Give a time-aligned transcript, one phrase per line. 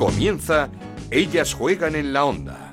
[0.00, 0.70] Comienza
[1.10, 2.72] Ellas juegan en la onda.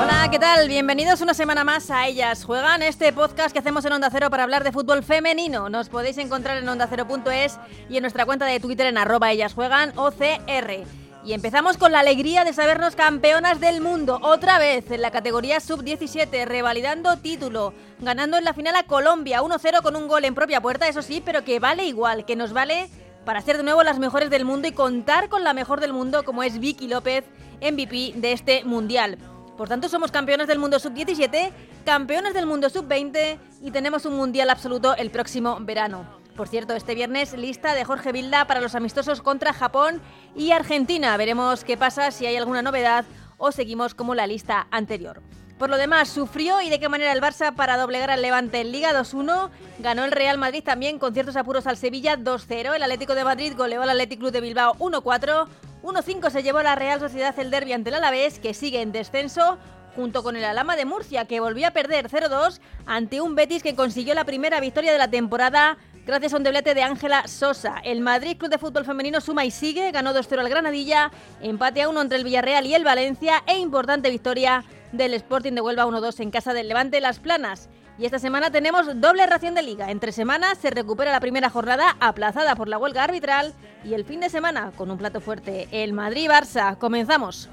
[0.00, 0.68] Hola, ¿qué tal?
[0.68, 4.44] Bienvenidos una semana más a Ellas Juegan, este podcast que hacemos en Onda Cero para
[4.44, 5.68] hablar de fútbol femenino.
[5.68, 7.58] Nos podéis encontrar en ondacero.es
[7.88, 10.99] y en nuestra cuenta de Twitter en arroba Ellas Juegan OCR.
[11.22, 15.60] Y empezamos con la alegría de sabernos campeonas del mundo, otra vez en la categoría
[15.60, 20.62] sub-17, revalidando título, ganando en la final a Colombia 1-0 con un gol en propia
[20.62, 22.88] puerta, eso sí, pero que vale igual, que nos vale
[23.26, 26.24] para ser de nuevo las mejores del mundo y contar con la mejor del mundo
[26.24, 27.26] como es Vicky López,
[27.60, 29.18] MVP de este mundial.
[29.58, 31.50] Por tanto, somos campeones del mundo sub-17,
[31.84, 36.19] campeones del mundo sub-20 y tenemos un mundial absoluto el próximo verano.
[36.40, 40.00] Por cierto, este viernes lista de Jorge Vilda para los amistosos contra Japón
[40.34, 41.14] y Argentina.
[41.18, 43.04] Veremos qué pasa, si hay alguna novedad
[43.36, 45.20] o seguimos como la lista anterior.
[45.58, 48.72] Por lo demás, sufrió y de qué manera el Barça para doblegar al Levante en
[48.72, 49.50] Liga 2-1.
[49.80, 52.74] Ganó el Real Madrid también con ciertos apuros al Sevilla 2-0.
[52.74, 55.46] El Atlético de Madrid goleó al Athletic Club de Bilbao 1-4.
[55.82, 59.58] 1-5 se llevó la Real Sociedad el derbi ante el Alavés, que sigue en descenso
[59.94, 63.74] junto con el Alama de Murcia, que volvió a perder 0-2 ante un Betis que
[63.74, 65.76] consiguió la primera victoria de la temporada
[66.10, 67.76] gracias a un doblete de Ángela Sosa.
[67.84, 71.88] El Madrid Club de Fútbol Femenino suma y sigue, ganó 2-0 al Granadilla, empate a
[71.88, 76.18] 1 entre el Villarreal y el Valencia e importante victoria del Sporting de Huelva 1-2
[76.18, 77.68] en casa del Levante Las Planas.
[77.96, 79.92] Y esta semana tenemos doble ración de liga.
[79.92, 84.18] Entre semanas se recupera la primera jornada aplazada por la huelga arbitral y el fin
[84.18, 86.76] de semana con un plato fuerte, el Madrid-Barça.
[86.76, 87.48] Comenzamos.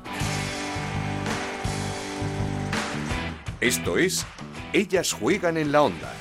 [3.61, 4.25] Esto es
[4.73, 6.11] Ellas juegan en la onda,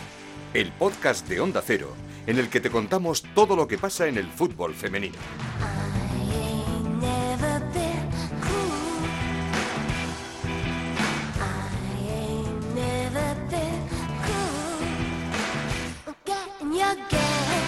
[0.52, 4.18] el podcast de Onda Cero en el que te contamos todo lo que pasa en
[4.18, 5.16] el fútbol femenino.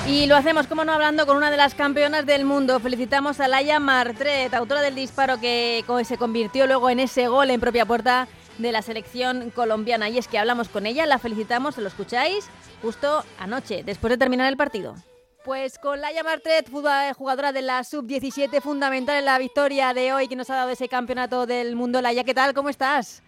[0.08, 2.80] Y lo hacemos, como no, hablando con una de las campeonas del mundo.
[2.80, 7.60] Felicitamos a Laia Martret, autora del disparo que se convirtió luego en ese gol en
[7.60, 8.26] propia puerta
[8.58, 10.08] de la selección colombiana.
[10.08, 12.48] Y es que hablamos con ella, la felicitamos, ¿lo escucháis?
[12.82, 14.94] Justo anoche, después de terminar el partido.
[15.44, 20.36] Pues con Laia Martret, jugadora de la Sub-17, fundamental en la victoria de hoy que
[20.36, 22.02] nos ha dado ese campeonato del mundo.
[22.02, 22.52] Laia, ¿qué tal?
[22.52, 23.22] ¿Cómo estás?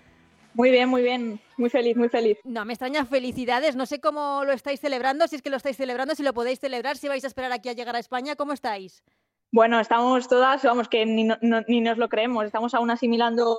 [0.52, 2.36] Muy bien, muy bien, muy feliz, muy feliz.
[2.42, 5.76] No, me extraña felicidades, no sé cómo lo estáis celebrando, si es que lo estáis
[5.76, 8.52] celebrando, si lo podéis celebrar, si vais a esperar aquí a llegar a España, ¿cómo
[8.52, 9.04] estáis?
[9.52, 11.28] Bueno, estamos todas, vamos, que ni,
[11.68, 13.56] ni nos lo creemos, estamos aún asimilando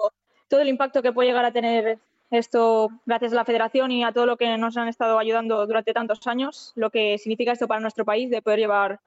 [0.52, 1.98] todo el impacto que puede llegar a tener
[2.30, 5.94] esto gracias a la federación y a todo lo que nos han estado ayudando durante
[5.94, 9.00] tantos años, lo que significa esto para nuestro país de poder llevar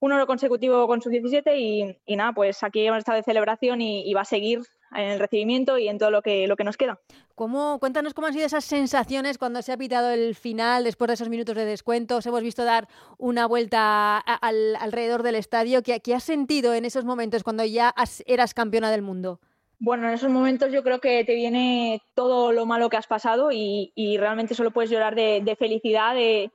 [0.00, 4.12] un oro consecutivo con su 17 y, nada, pues aquí hemos estado de celebración y,
[4.12, 4.60] va a seguir
[4.94, 6.98] en el recibimiento y en todo lo que, lo que nos queda.
[7.34, 11.14] ¿Cómo, cuéntanos cómo han sido esas sensaciones cuando se ha pitado el final, después de
[11.14, 12.86] esos minutos de descuento, os hemos visto dar
[13.16, 15.82] una vuelta al, alrededor del estadio.
[15.82, 17.94] ¿Qué, ¿Qué, has sentido en esos momentos cuando ya
[18.26, 19.40] eras campeona del mundo?
[19.84, 23.50] Bueno, en esos momentos yo creo que te viene todo lo malo que has pasado
[23.50, 26.52] y, realmente solo puedes llorar de felicidad, de,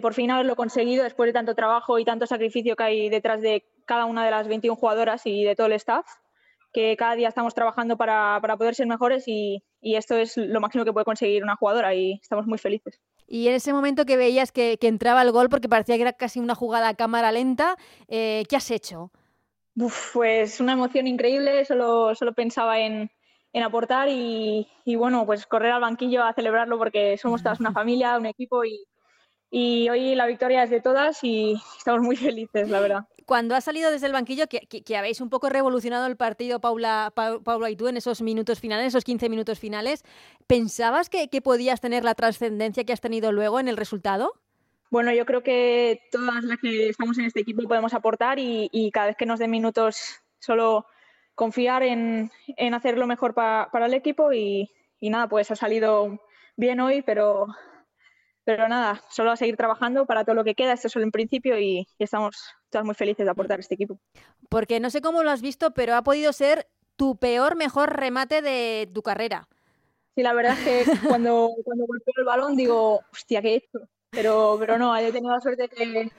[0.00, 3.66] por fin haberlo conseguido después de tanto trabajo y tanto sacrificio que hay detrás de
[3.84, 6.06] cada una de las 21 jugadoras y de todo el staff,
[6.72, 10.92] que cada día estamos trabajando para, poder ser mejores y, esto es lo máximo que
[10.92, 13.00] puede conseguir una jugadora y estamos muy felices.
[13.26, 16.38] Y en ese momento que veías que, entraba el gol, porque parecía que era casi
[16.38, 19.10] una jugada a cámara lenta, eh, ¿qué has hecho?
[20.12, 23.10] Pues una emoción increíble, solo, solo pensaba en,
[23.54, 28.16] aportar y, y, bueno, pues correr al banquillo a celebrarlo porque somos todas una familia,
[28.16, 28.86] un equipo y,
[29.50, 33.04] y hoy la victoria es de todas y estamos muy felices, la verdad.
[33.24, 37.12] Cuando has salido desde el banquillo, que, que, habéis un poco revolucionado el partido, Paula,
[37.14, 40.02] Paula y tú, en esos minutos finales, esos 15 minutos finales,
[40.46, 44.32] ¿pensabas que, que podías tener la trascendencia que has tenido luego en el resultado?
[44.90, 48.90] Bueno, yo creo que todas las que estamos en este equipo podemos aportar y, y
[48.90, 50.86] cada vez que nos den minutos solo
[51.34, 56.20] confiar en, en hacer lo mejor para el equipo y, y nada, pues ha salido
[56.56, 57.46] bien hoy, pero
[58.48, 60.72] pero nada, solo a seguir trabajando para todo lo que queda.
[60.72, 64.00] Esto es solo en principio y, estamos todas muy felices de aportar este equipo.
[64.48, 68.40] Porque no sé cómo lo has visto, pero ha podido ser tu peor, mejor remate
[68.40, 69.48] de tu carrera.
[70.14, 73.80] Sí, la verdad es que cuando, cuando golpeo el balón digo, hostia, ¿qué he hecho?
[74.10, 76.10] Pero, pero no, he tenido la suerte que,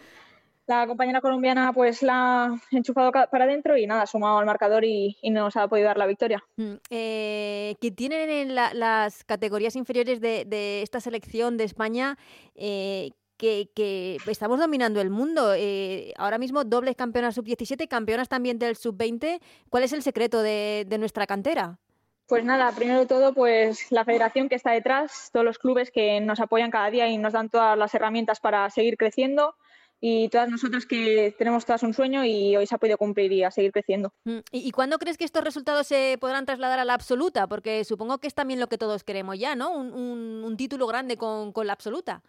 [0.69, 4.85] la compañera colombiana pues la ha enchufado para adentro y nada, ha sumado al marcador
[4.85, 6.43] y, nos ha podido dar la victoria.
[6.57, 12.19] Mm, eh, que tienen en las categorías inferiores de, esta selección de España
[12.53, 15.53] eh, que, estamos dominando el mundo.
[15.55, 19.39] Eh, ahora mismo dobles campeonas sub-17, campeonas también del sub-20.
[19.69, 21.79] ¿Cuál es el secreto de, nuestra cantera?
[22.29, 26.21] Pues nada, primero de todo, pues la federación que está detrás, todos los clubes que
[26.21, 29.55] nos apoyan cada día y nos dan todas las herramientas para seguir creciendo
[29.99, 33.43] y todas nosotras que tenemos todas un sueño y hoy se ha podido cumplir y
[33.43, 34.13] a seguir creciendo.
[34.25, 37.47] Mm, ¿Y cuándo crees que estos resultados se podrán trasladar a la absoluta?
[37.47, 39.71] Porque supongo que es también lo que todos queremos ya, ¿no?
[39.71, 42.21] Un, título grande con, con, la absoluta.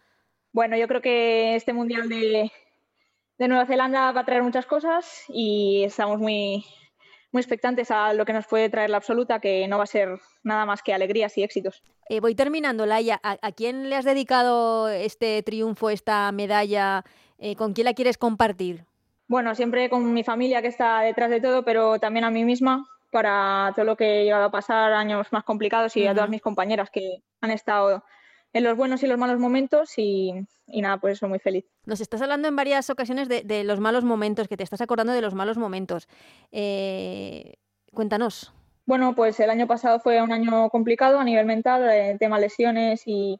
[0.51, 2.51] Bueno, yo creo que este Mundial de,
[3.37, 6.65] de Nueva Zelanda va a traer muchas cosas y estamos muy,
[7.31, 10.19] muy expectantes a lo que nos puede traer la absoluta, que no va a ser
[10.43, 11.83] nada más que alegrías y éxitos.
[12.09, 13.19] Eh, voy terminando, Laia.
[13.23, 17.03] ¿A, quién le has dedicado este triunfo, esta medalla?
[17.37, 18.85] Eh, ¿Con quién la quieres compartir?
[19.27, 22.85] Bueno, siempre con mi familia que está detrás de todo, pero también a mí misma
[23.11, 26.41] para todo lo que he llegado a pasar, años más complicados y a todas mis
[26.41, 28.03] compañeras que han estado
[28.53, 30.33] en los buenos y los malos momentos y,
[30.67, 31.65] nada, pues eso, muy feliz.
[31.85, 35.21] Nos estás hablando en varias ocasiones de, los malos momentos, que te estás acordando de
[35.21, 36.07] los malos momentos.
[36.51, 37.55] Eh,
[37.93, 38.53] cuéntanos.
[38.85, 43.03] Bueno, pues el año pasado fue un año complicado a nivel mental, eh, tema lesiones
[43.05, 43.39] y,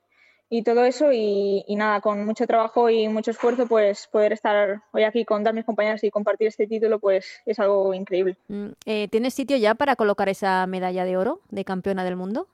[0.66, 5.24] todo eso y, nada, con mucho trabajo y mucho esfuerzo, pues poder estar hoy aquí
[5.24, 8.38] con todas mis compañeras y compartir este título, pues es algo increíble.
[8.50, 12.48] Mm, eh, ¿Tienes sitio ya para colocar esa medalla de oro de campeona del mundo?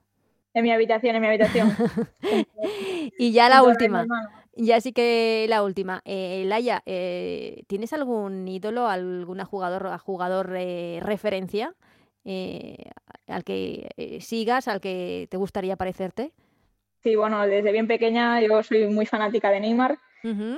[0.57, 1.69] En mi habitación, en mi habitación.
[3.19, 4.07] y ya la última.
[4.56, 6.01] Ya sí que la última.
[6.04, 11.75] Eh, Laia, eh, ¿tienes algún ídolo, alguna jugador, jugador eh, referencia
[12.25, 12.89] eh,
[13.27, 16.33] al que sigas, al que te gustaría parecerte?
[17.04, 20.00] Sí, bueno, desde bien pequeña yo soy muy fanática de Neymar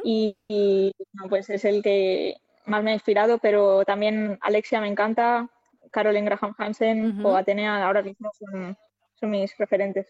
[0.05, 0.93] y,
[1.27, 5.49] pues es el que más me ha inspirado, pero también Alexia me encanta,
[5.91, 8.77] Caroline Graham Hansen o Atenea ahora mismo son,
[9.19, 10.07] son mis referentes.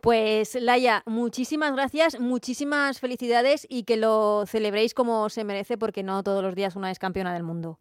[0.00, 6.22] Pues Laia, muchísimas gracias, muchísimas felicidades y que lo celebréis como se merece porque no
[6.22, 7.78] todos los días una es campeona del mundo.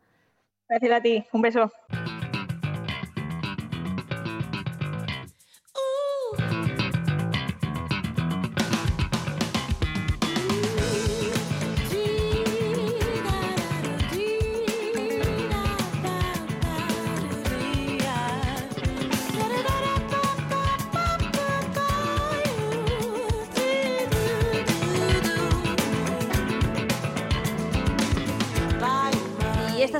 [0.69, 1.71] Gracias a ti, un beso.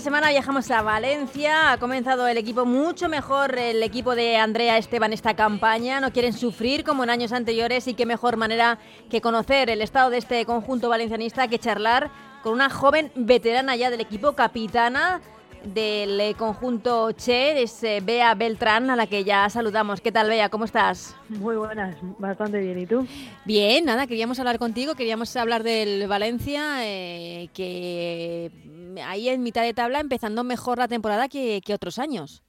[0.04, 1.72] Semana viajamos a Valencia.
[1.72, 6.02] Ha comenzado el equipo mucho mejor, el equipo de Andrea Esteban esta campaña.
[6.02, 8.80] No quieren sufrir como en años anteriores y qué mejor manera
[9.10, 12.12] que conocer el estado de este conjunto valencianista que charlar
[12.44, 15.22] con una joven veterana ya del equipo, capitana
[15.64, 20.02] del eh, conjunto Che, es eh, Bea Beltrán, a la que ya saludamos.
[20.02, 20.50] ¿Qué tal, Bea?
[20.50, 21.16] ¿Cómo estás?
[21.30, 22.80] Muy buenas, bastante bien.
[22.80, 23.08] ¿Y tú?
[23.46, 28.52] Bien, nada, queríamos hablar contigo, queríamos hablar del Valencia, eh, que
[29.06, 32.44] ahí en mitad de tabla empezando mejor la temporada que, que otros años.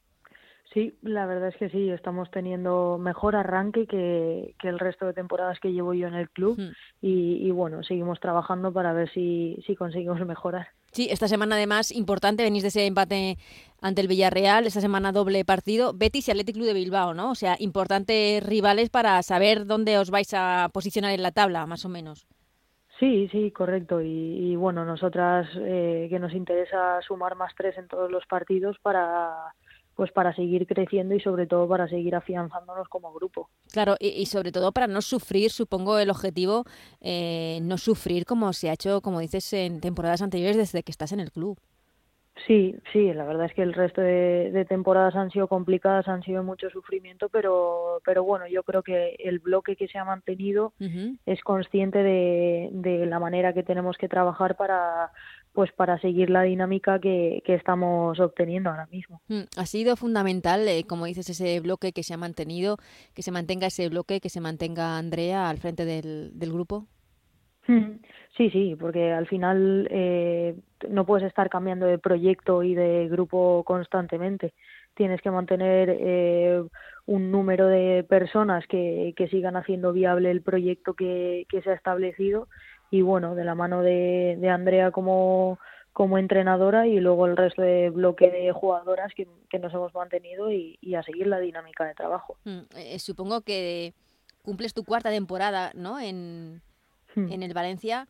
[0.72, 5.12] Sí, la verdad es que sí, estamos teniendo mejor arranque que, que el resto de
[5.12, 6.72] temporadas que llevo yo en el club hmm.
[7.00, 10.66] y, y, bueno, seguimos trabajando para ver si, si conseguimos mejorar.
[10.94, 13.36] Sí, esta semana además importante, venís de ese empate
[13.82, 17.32] ante el Villarreal, esta semana doble partido, Betis y Athletic Club de Bilbao, ¿no?
[17.32, 21.84] O sea, importantes rivales para saber dónde os vais a posicionar en la tabla, más
[21.84, 22.28] o menos.
[23.00, 24.00] Sí, sí, correcto.
[24.00, 29.52] Y, bueno, nosotras eh, que nos interesa sumar más tres en todos los partidos para
[29.94, 33.50] pues para seguir creciendo y sobre todo para seguir afianzándonos como grupo.
[33.72, 36.64] Claro, y, sobre todo para no sufrir, supongo el objetivo,
[37.00, 41.12] eh, no sufrir como se ha hecho, como dices, en temporadas anteriores desde que estás
[41.12, 41.58] en el club.
[42.46, 46.42] Sí, sí, la verdad es que el resto de, temporadas han sido complicadas, han sido
[46.42, 50.74] mucho sufrimiento, pero, pero bueno, yo creo que el bloque que se ha mantenido
[51.26, 55.12] es consciente de, de la manera que tenemos que trabajar para,
[55.54, 59.22] pues para seguir la dinámica que, que estamos obteniendo ahora mismo.
[59.28, 62.76] Mm, ha sido fundamental, eh, como dices, ese bloque que se ha mantenido,
[63.14, 66.86] que se mantenga ese bloque, que se mantenga Andrea al frente del, del grupo.
[67.68, 68.00] Mm,
[68.36, 70.56] sí, sí, porque al final eh,
[70.88, 74.52] no puedes estar cambiando de proyecto y de grupo constantemente.
[74.94, 76.64] Tienes que mantener eh,
[77.06, 81.74] un número de personas que, que sigan haciendo viable el proyecto que, que se ha
[81.74, 82.48] establecido
[82.94, 85.58] y bueno, de la mano de, de Andrea como,
[85.92, 89.26] como entrenadora y luego el resto de bloque de jugadoras que,
[89.58, 92.36] nos hemos mantenido y, a seguir la dinámica de trabajo.
[92.44, 93.94] Mm, eh, supongo que
[94.42, 95.98] cumples tu cuarta temporada ¿no?
[95.98, 96.62] en,
[97.16, 97.32] hmm.
[97.32, 98.06] en el Valencia.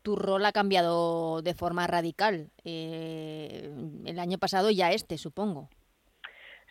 [0.00, 2.48] Tu rol ha cambiado de forma radical.
[2.64, 3.70] Eh,
[4.06, 5.68] el año pasado ya este, supongo.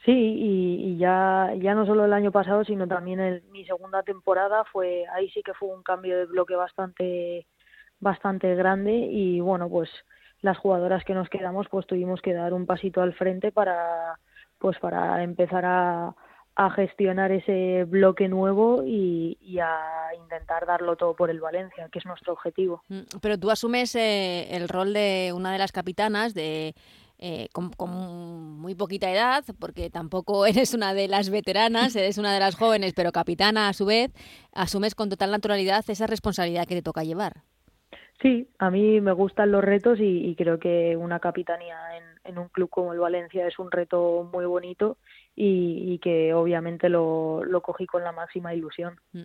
[0.04, 4.64] Sí, y, ya, ya no solo el año pasado, sino también en mi segunda temporada
[4.72, 7.46] fue ahí sí que fue un cambio de bloque bastante
[8.02, 9.90] bastante grande y bueno pues
[10.42, 14.20] las jugadoras que nos quedamos pues tuvimos que dar un pasito al frente para
[14.60, 16.16] pues para empezar a,
[16.56, 22.06] a gestionar ese bloque nuevo y, a intentar darlo todo por el Valencia, que es
[22.06, 22.84] nuestro objetivo.
[22.88, 26.74] Mm, pero tú asumes eh, el rol de una de las capitanas de
[27.20, 27.72] eh, con,
[28.60, 32.94] muy poquita edad, porque tampoco eres una de las veteranas, eres una de las jóvenes,
[32.96, 34.12] pero capitana a su vez,
[34.54, 37.44] asumes con total naturalidad esa responsabilidad que te toca llevar.
[38.22, 41.76] Sí, a mí me gustan los retos y, creo que una capitanía
[42.24, 44.98] en, un club como el Valencia es un reto muy bonito
[45.36, 49.00] y, que obviamente lo, cogí con la máxima ilusión.
[49.14, 49.24] Mm.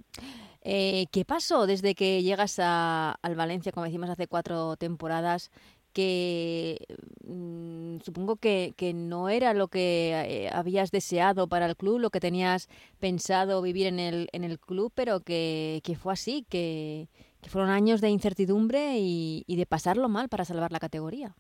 [0.63, 5.51] Eh, ¿Qué pasó desde que llegas al Valencia, como decimos hace cuatro temporadas?
[5.93, 6.87] que
[7.25, 12.21] mm, supongo que, no era lo que eh, habías deseado para el club, lo que
[12.21, 12.69] tenías
[13.01, 17.09] pensado vivir en el, en el club, pero que fue así, que,
[17.47, 21.35] que, fueron años de incertidumbre y, y, de pasarlo mal para salvar la categoría.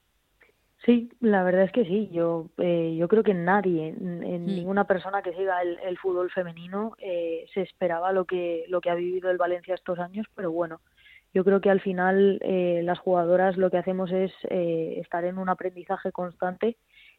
[0.84, 2.08] Sí, la verdad es que sí.
[2.12, 4.46] Yo, eh, yo creo que nadie, en, mm.
[4.46, 8.90] ninguna persona que siga el, el fútbol femenino, eh, se esperaba lo que, lo que
[8.90, 10.80] ha vivido el Valencia estos años, pero bueno,
[11.36, 15.36] yo creo que al final eh, las jugadoras lo que hacemos es eh, estar en
[15.36, 16.78] un aprendizaje constante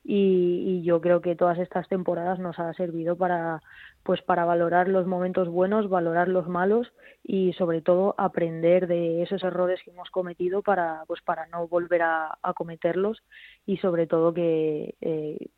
[0.10, 3.62] y, yo creo que todas estas temporadas nos ha servido para
[4.04, 9.44] pues para valorar los momentos buenos, valorar los malos y sobre todo aprender de esos
[9.44, 13.22] errores que hemos cometido para pues para no volver a, cometerlos
[13.66, 15.50] y sobre todo que eh,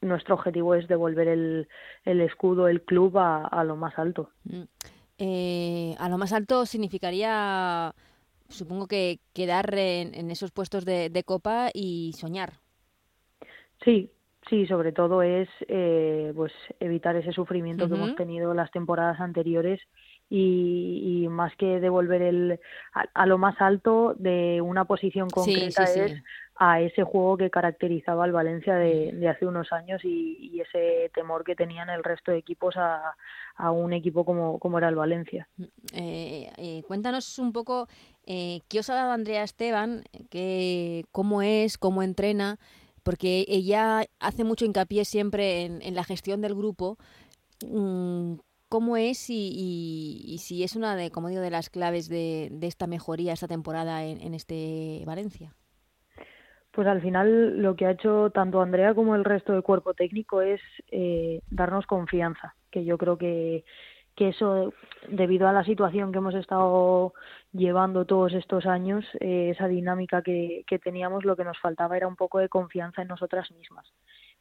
[0.00, 1.68] nuestro objetivo es devolver el,
[2.06, 4.30] el escudo, el club a, a lo más alto.
[4.44, 4.62] Mm.
[5.22, 7.94] Eh, a lo más alto significaría,
[8.48, 12.54] supongo que quedar en, esos puestos de, copa y soñar.
[13.84, 14.10] Sí,
[14.48, 19.80] sí, sobre todo es eh, pues evitar ese sufrimiento que hemos tenido las temporadas anteriores
[20.28, 22.60] y, más que devolver el
[22.92, 26.22] a, lo más alto de una posición concreta es
[26.62, 31.56] a ese juego que caracterizaba al Valencia de, hace unos años y, ese temor que
[31.56, 33.16] tenían el resto de equipos a,
[33.70, 35.48] un equipo como, como era el Valencia.
[35.56, 37.88] Mm, eh, eh, cuéntanos un poco
[38.26, 42.58] eh, qué os ha dado Andrea Esteban, que, cómo es, cómo entrena,
[43.02, 46.96] porque ella hace mucho hincapié siempre en, la gestión del grupo.
[47.66, 48.34] Mm,
[48.68, 53.32] cómo es y, si es una de, como digo, de las claves de, esta mejoría
[53.32, 55.54] esta temporada en, este Valencia.
[56.70, 60.40] Pues al final lo que ha hecho tanto Andrea como el resto del cuerpo técnico
[60.40, 60.60] es
[60.92, 63.64] eh, darnos confianza, que yo creo que,
[64.16, 64.72] que eso,
[65.08, 67.14] debido a la situación que hemos estado
[67.52, 72.08] llevando todos estos años, eh, esa dinámica que, que teníamos, lo que nos faltaba era
[72.08, 73.86] un poco de confianza en nosotras mismas.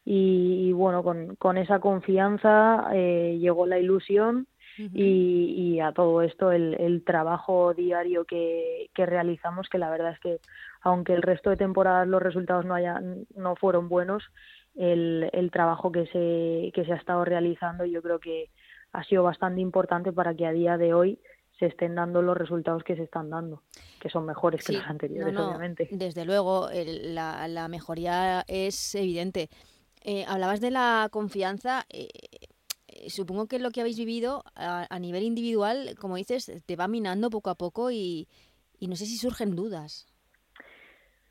[0.06, 4.48] Y, bueno, con, con, esa confianza eh, llegó la ilusión
[4.94, 10.20] y, a todo esto el, el trabajo diario que, que, realizamos, que la verdad es
[10.20, 10.40] que
[10.82, 14.24] aunque el resto de temporadas los resultados no, hayan, no fueron buenos,
[14.76, 18.50] el, el trabajo que se, que se ha estado realizando yo creo que
[18.92, 21.20] ha sido bastante importante para que a día de hoy
[21.58, 23.64] se estén dando los resultados que se están dando,
[24.00, 25.90] que son mejores que los anteriores, obviamente.
[25.92, 29.50] Desde luego, la, la mejoría es evidente.
[30.04, 31.86] Eh, hablabas de la confianza.
[31.90, 32.08] Eh,
[32.88, 37.30] eh, supongo que lo que habéis vivido a, nivel individual, como dices, te va minando
[37.30, 38.28] poco a poco y,
[38.82, 40.08] no sé si surgen dudas.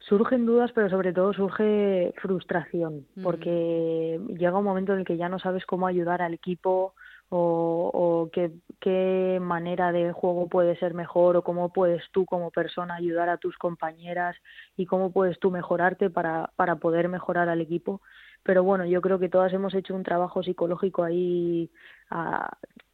[0.00, 5.28] Surgen dudas, pero sobre todo surge frustración, porque llega un momento en el que ya
[5.28, 6.94] no sabes cómo ayudar al equipo
[7.30, 12.50] o, o qué, qué, manera de juego puede ser mejor o cómo puedes tú como
[12.50, 14.36] persona ayudar a tus compañeras
[14.76, 18.00] y cómo puedes tú mejorarte para, para poder mejorar al equipo.
[18.42, 21.70] Pero bueno, yo creo que todas hemos hecho un trabajo psicológico ahí
[22.10, 22.50] ah,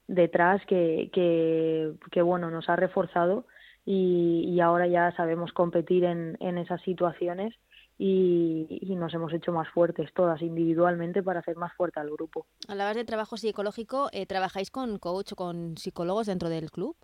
[0.08, 3.46] detrás que, que, que, bueno, nos ha reforzado
[3.84, 7.54] y, y ahora ya sabemos competir en, en esas situaciones
[7.96, 12.46] y, y, nos hemos hecho más fuertes todas individualmente para hacer más fuerte al grupo.
[12.66, 16.96] Hablabas de trabajo psicológico, eh, ¿trabajáis con coach o con psicólogos dentro del club?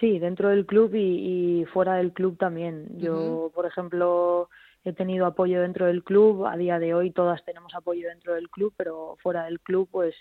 [0.00, 2.86] Sí, dentro del club y, y fuera del club también.
[2.98, 4.48] Yo, por ejemplo,
[4.84, 8.48] he tenido apoyo dentro del club, a día de hoy todas tenemos apoyo dentro del
[8.48, 10.14] club, pero fuera del club, pues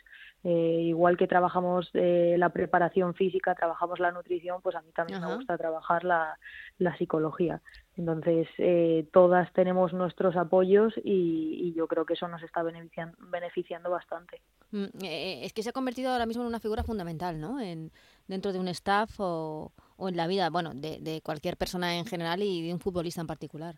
[0.44, 5.22] eh, igual que trabajamos eh, la preparación física, trabajamos la nutrición, pues a mí también
[5.22, 6.38] me gusta trabajar la,
[6.80, 7.62] la psicología.
[7.96, 13.92] Entonces, eh, todas tenemos nuestros apoyos y, yo creo que eso nos está beneficiando, beneficiando
[13.92, 14.42] bastante.
[14.72, 17.60] Mm, es que se ha convertido ahora mismo en una figura fundamental, ¿no?
[17.60, 17.92] En,
[18.28, 22.06] dentro de un staff o, o en la vida, bueno, de, de cualquier persona en
[22.06, 23.76] general y de un futbolista en particular.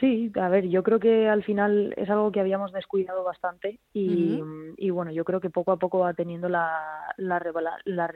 [0.00, 4.40] Sí, a ver, yo creo que al final es algo que habíamos descuidado bastante y,
[4.78, 7.40] y bueno, yo creo que poco a poco va teniendo la, la,
[7.84, 8.10] la,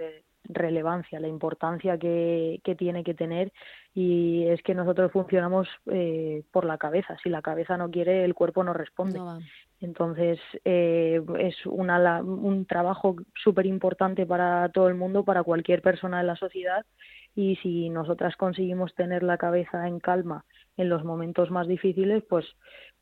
[0.48, 3.52] relevancia, la importancia que, que, tiene que tener
[3.94, 7.16] y es que nosotros funcionamos eh, por la cabeza.
[7.22, 9.20] Si la cabeza no quiere, el cuerpo no responde.
[9.80, 16.18] Entonces, eh, es una, un trabajo súper importante para todo el mundo, para cualquier persona
[16.18, 16.86] de la sociedad.
[17.34, 20.44] Y si nosotras conseguimos tener la cabeza en calma
[20.76, 22.44] en los momentos más difíciles, pues,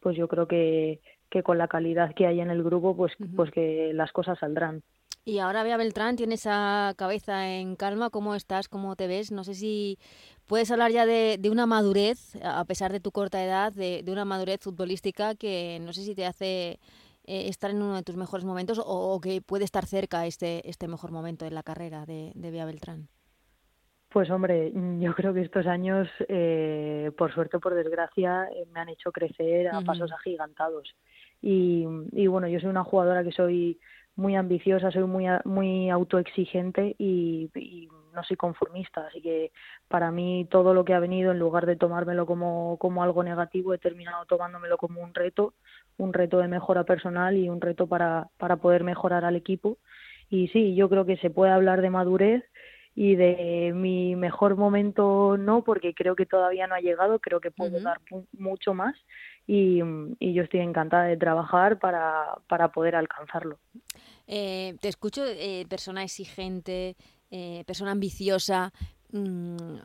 [0.01, 1.01] pues yo creo que,
[1.31, 4.83] que con la calidad que hay en el grupo, pues, pues que las cosas saldrán.
[5.27, 8.11] Y ahora Bea Beltrán tiene esa cabeza en calma.
[8.11, 8.69] ¿Cómo estás?
[8.69, 9.33] ¿Cómo te ves?
[9.33, 9.99] No sé si
[10.47, 14.61] puedes hablar ya de, una madurez, a pesar de tu corta edad, de, una madurez
[14.61, 16.79] futbolística que no sé si te hace
[17.25, 20.89] eh, estar en uno de tus mejores momentos o, que puede estar cerca este, este
[20.89, 23.09] mejor momento en la carrera de, de Bea Beltrán.
[24.15, 28.79] Pues hombre, yo creo que estos años, eh, por suerte o por desgracia, eh, me
[28.79, 30.95] han hecho crecer a pasos agigantados.
[31.43, 33.81] Y, y bueno, yo soy una jugadora que soy
[34.15, 37.51] muy ambiciosa, soy muy, muy autoexigente y,
[38.15, 39.05] no soy conformista.
[39.09, 39.51] Así que
[39.89, 43.75] para mí todo lo que ha venido, en lugar de tomármelo como, como algo negativo,
[43.75, 45.55] he terminado tomándomelo como un reto,
[45.97, 49.79] un reto de mejora personal y un reto para, para poder mejorar al equipo.
[50.31, 52.45] Y sí, yo creo que se puede hablar de madurez
[52.95, 57.51] y de mi mejor momento no, porque creo que todavía no ha llegado, creo que
[57.51, 58.01] puedo dar
[58.39, 58.95] mucho más
[59.47, 59.81] y,
[60.21, 63.59] y, yo estoy encantada de trabajar para, para poder alcanzarlo.
[64.27, 66.97] Eh, te escucho, eh, persona exigente,
[67.31, 68.73] eh, persona ambiciosa.
[69.11, 69.77] Mm,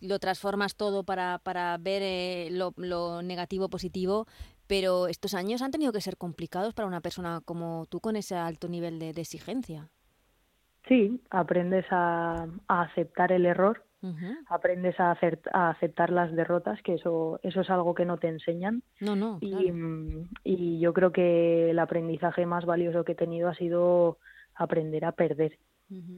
[0.00, 4.26] lo transformas todo para, para ver lo, lo, negativo positivo,
[4.68, 8.36] pero estos años han tenido que ser complicados para una persona como tú con ese
[8.36, 9.90] alto nivel de, exigencia.
[10.88, 13.84] Sí, aprendes a, a aceptar el error
[14.48, 18.28] aprendes a, hacer, a aceptar las derrotas, que eso, eso es algo que no te
[18.28, 18.82] enseñan.
[19.00, 19.38] No, no.
[19.40, 24.18] Y, mm, y yo creo que el aprendizaje más valioso que he tenido ha sido
[24.54, 25.58] aprender a perder.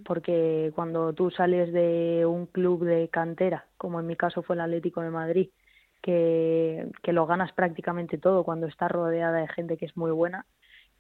[0.04, 4.62] Porque cuando tú sales de un club de cantera, como en mi caso fue el
[4.62, 5.50] Atlético de Madrid,
[6.02, 10.44] que, que lo ganas prácticamente todo cuando estás rodeada de gente que es muy buena,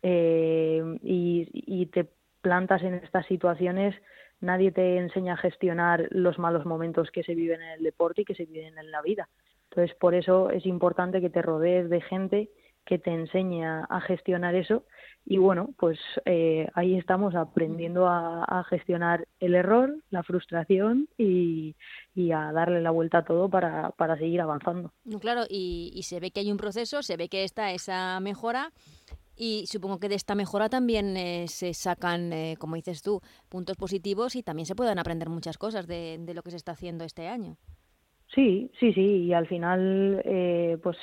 [0.02, 2.10] eh, y, y te
[2.40, 3.94] plantas en estas situaciones,
[4.40, 8.24] nadie te enseña a gestionar los malos momentos que se viven en el deporte y
[8.24, 9.28] que se viven en la vida.
[9.70, 12.50] Entonces, por eso es importante que te rodees de gente
[12.84, 14.84] que te enseñe a, gestionar eso.
[15.24, 21.76] Y bueno, pues eh, ahí estamos aprendiendo a, gestionar el error, la frustración y,
[22.34, 24.92] a darle la vuelta a todo para, para seguir avanzando.
[25.20, 28.72] Claro, y, y se ve que hay un proceso, se ve que está esa mejora
[29.40, 33.78] y supongo que de esta mejora también eh, se sacan, eh, como dices tú, puntos
[33.78, 37.04] positivos y también se pueden aprender muchas cosas de, de lo que se está haciendo
[37.04, 37.56] este año.
[38.34, 40.98] Sí, sí, sí, y al final, eh, pues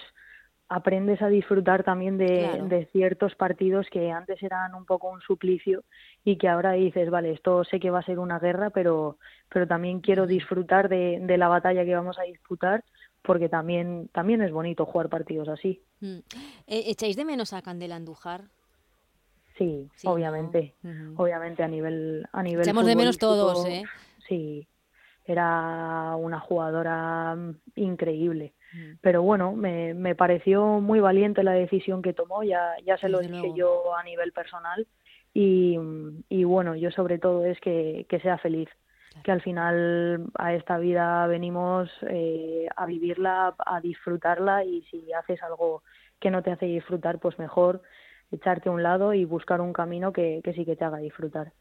[0.70, 5.84] aprendes a disfrutar también de, de, ciertos partidos que antes eran un poco un suplicio
[6.24, 9.18] y que ahora dices, vale, esto sé que va a ser una guerra, pero,
[9.50, 12.84] pero también quiero disfrutar de, de la batalla que vamos a disputar
[13.28, 15.84] porque también, también es bonito jugar partidos así.
[16.00, 16.20] Mm.
[16.66, 18.46] Eh, ¿Echáis de menos a Candela Andújar?
[19.58, 20.76] Sí, obviamente,
[21.18, 23.84] obviamente a nivel a nivel Echamos de menos todos, ¿eh?
[24.28, 24.68] Sí,
[25.26, 28.54] era una jugadora mm, increíble.
[28.74, 28.94] Mm.
[29.02, 33.20] Pero bueno, me, me pareció muy valiente la decisión que tomó, ya, ya se lo
[33.20, 34.88] dije yo a nivel personal.
[35.34, 35.78] Y,
[36.30, 38.70] y bueno, yo sobre todo es que, que sea feliz
[39.24, 45.42] que al final a esta vida venimos eh, a vivirla, a disfrutarla y si haces
[45.44, 45.84] algo
[46.20, 47.82] que no te hace disfrutar, pues mejor
[48.32, 51.54] echarte a un lado y buscar un camino que, sí que te haga disfrutar.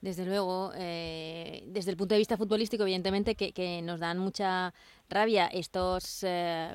[0.00, 4.74] Desde luego, eh, desde el punto de vista futbolístico, evidentemente que, nos dan mucha
[5.08, 6.74] rabia estos eh,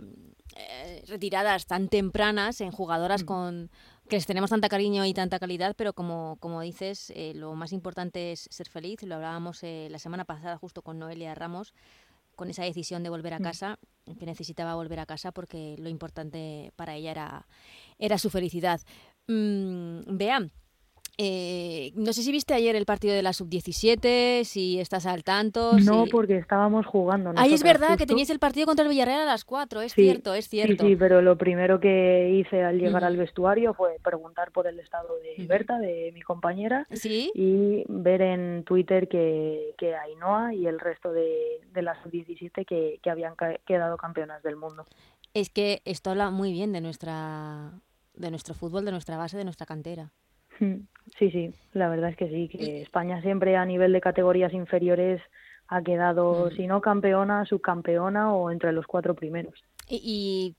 [1.08, 3.26] retiradas tan tempranas en jugadoras mm.
[3.26, 3.69] con
[4.08, 7.74] que les tenemos tanta cariño y tanta calidad, pero como, como dices, eh, lo más
[7.74, 9.04] importante es ser feliz.
[9.04, 11.74] Lo hablábamos eh, la semana pasada justo con Noelia Ramos,
[12.36, 13.43] con esa decisión de volver a mm.
[13.43, 13.80] casa,
[14.20, 17.48] que necesitaba volver a casa porque lo importante para ella era,
[18.00, 18.82] era su felicidad.
[19.28, 20.52] Mm, vean,
[21.19, 25.73] eh, no sé si viste ayer el partido de la sub-17, si estás al tanto.
[25.84, 27.34] No, porque estábamos jugando.
[27.36, 30.36] Ay, es verdad que teníais el partido contra el Villarreal a las 4, es cierto,
[30.36, 30.84] es cierto.
[30.84, 34.80] Sí, sí, pero lo primero que hice al llegar al vestuario fue preguntar por el
[34.80, 37.32] estado de Berta, de mi compañera, ¿Sí?
[37.34, 42.99] y ver en Twitter que, que Ainhoa y el resto de, de la sub-17 que,
[43.01, 43.34] que habían
[43.65, 44.86] quedado campeonas del mundo.
[45.34, 47.71] Es que esto habla muy bien de nuestra
[48.13, 50.12] de nuestro fútbol, de nuestra base, de nuestra cantera.
[50.60, 55.22] Sí, sí, la verdad es que sí, que España siempre a nivel de categorías inferiores
[55.67, 56.56] ha quedado, mm.
[56.56, 59.63] si no campeona, subcampeona o entre los cuatro primeros.
[59.89, 60.56] Y,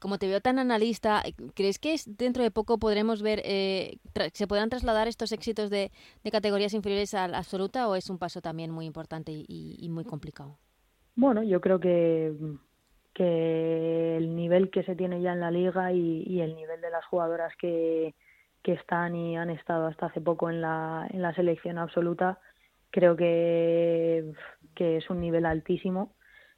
[0.00, 1.22] como te veo tan analista,
[1.54, 3.98] ¿crees que dentro de poco podremos ver, eh,
[4.32, 5.92] se podrán trasladar estos éxitos de,
[6.30, 10.58] categorías inferiores a la absoluta o es un paso también muy importante y, muy complicado?
[11.14, 12.32] Bueno, yo creo que
[13.14, 17.04] que el nivel que se tiene ya en la liga y, el nivel de las
[17.04, 18.14] jugadoras que,
[18.62, 22.38] que están y han estado hasta hace poco en la, en la selección absoluta,
[22.90, 24.32] creo que,
[24.74, 26.14] que es un nivel altísimo.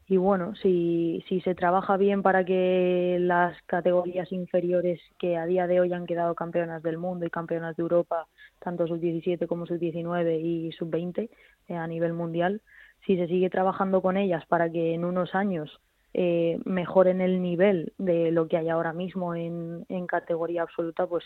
[0.07, 5.67] Y bueno, si, si se trabaja bien para que las categorías inferiores que a día
[5.67, 8.27] de hoy han quedado campeonas del mundo y campeonas de Europa,
[8.59, 11.31] tanto sub-17 como sub-19 y sub-20
[11.69, 12.61] eh, a nivel mundial,
[13.07, 15.81] si se sigue trabajando con ellas para que en unos años
[16.13, 21.25] eh, mejoren el nivel de lo que hay ahora mismo en, en categoría absoluta, pues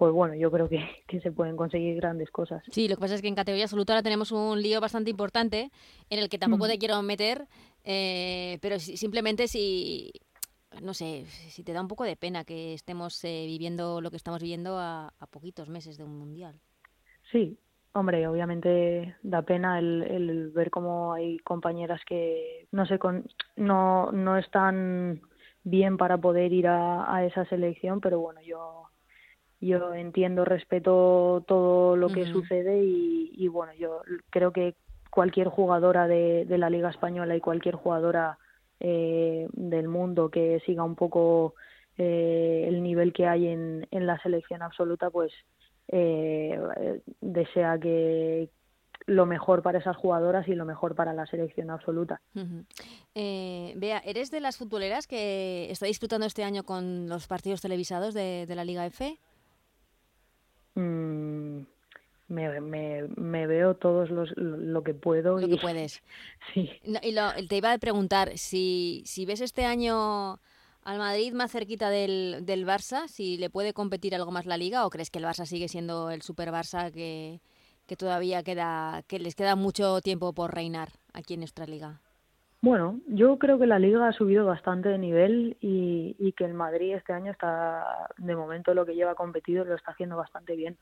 [0.00, 2.62] pues bueno, yo creo que, que, se pueden conseguir grandes cosas.
[2.70, 5.70] Sí, lo que pasa es que en categoría absoluta ahora tenemos un lío bastante importante
[6.08, 7.46] en el que tampoco te quiero meter,
[7.84, 10.10] eh, pero simplemente si,
[10.80, 14.16] no sé, si te da un poco de pena que estemos eh, viviendo lo que
[14.16, 16.58] estamos viviendo a, a, poquitos meses de un mundial.
[17.30, 17.58] Sí,
[17.92, 24.10] hombre, obviamente da pena el, el ver cómo hay compañeras que no sé, con, no,
[24.12, 25.20] no están
[25.62, 28.89] bien para poder ir a, a esa selección, pero bueno, yo
[29.60, 34.74] yo entiendo, respeto todo lo que sucede y, bueno, yo creo que
[35.10, 38.38] cualquier jugadora de, la Liga Española y cualquier jugadora
[38.80, 41.54] eh, del mundo que siga un poco
[41.98, 45.30] eh, el nivel que hay en, en la selección absoluta, pues
[45.88, 46.58] eh,
[47.20, 48.48] desea que
[49.04, 52.22] lo mejor para esas jugadoras y lo mejor para la selección absoluta.
[53.14, 58.46] Bea, ¿eres de las futboleras que está disfrutando este año con los partidos televisados de,
[58.46, 59.18] de la Liga F?
[60.74, 61.60] Mm,
[62.28, 65.38] me, me, me, veo todos los, lo que puedo.
[65.38, 66.02] Lo que puedes.
[66.54, 66.70] Sí.
[66.82, 70.38] Y lo, te iba a preguntar, si, si ves este año
[70.82, 74.86] al Madrid más cerquita del, del Barça, si le puede competir algo más la Liga
[74.86, 77.40] o crees que el Barça sigue siendo el super Barça que,
[77.86, 82.00] que todavía queda, que les queda mucho tiempo por reinar aquí en nuestra liga?
[82.62, 86.52] Bueno, yo creo que la liga ha subido bastante de nivel y, y, que el
[86.52, 90.76] Madrid este año está, de momento lo que lleva competido lo está haciendo bastante bien.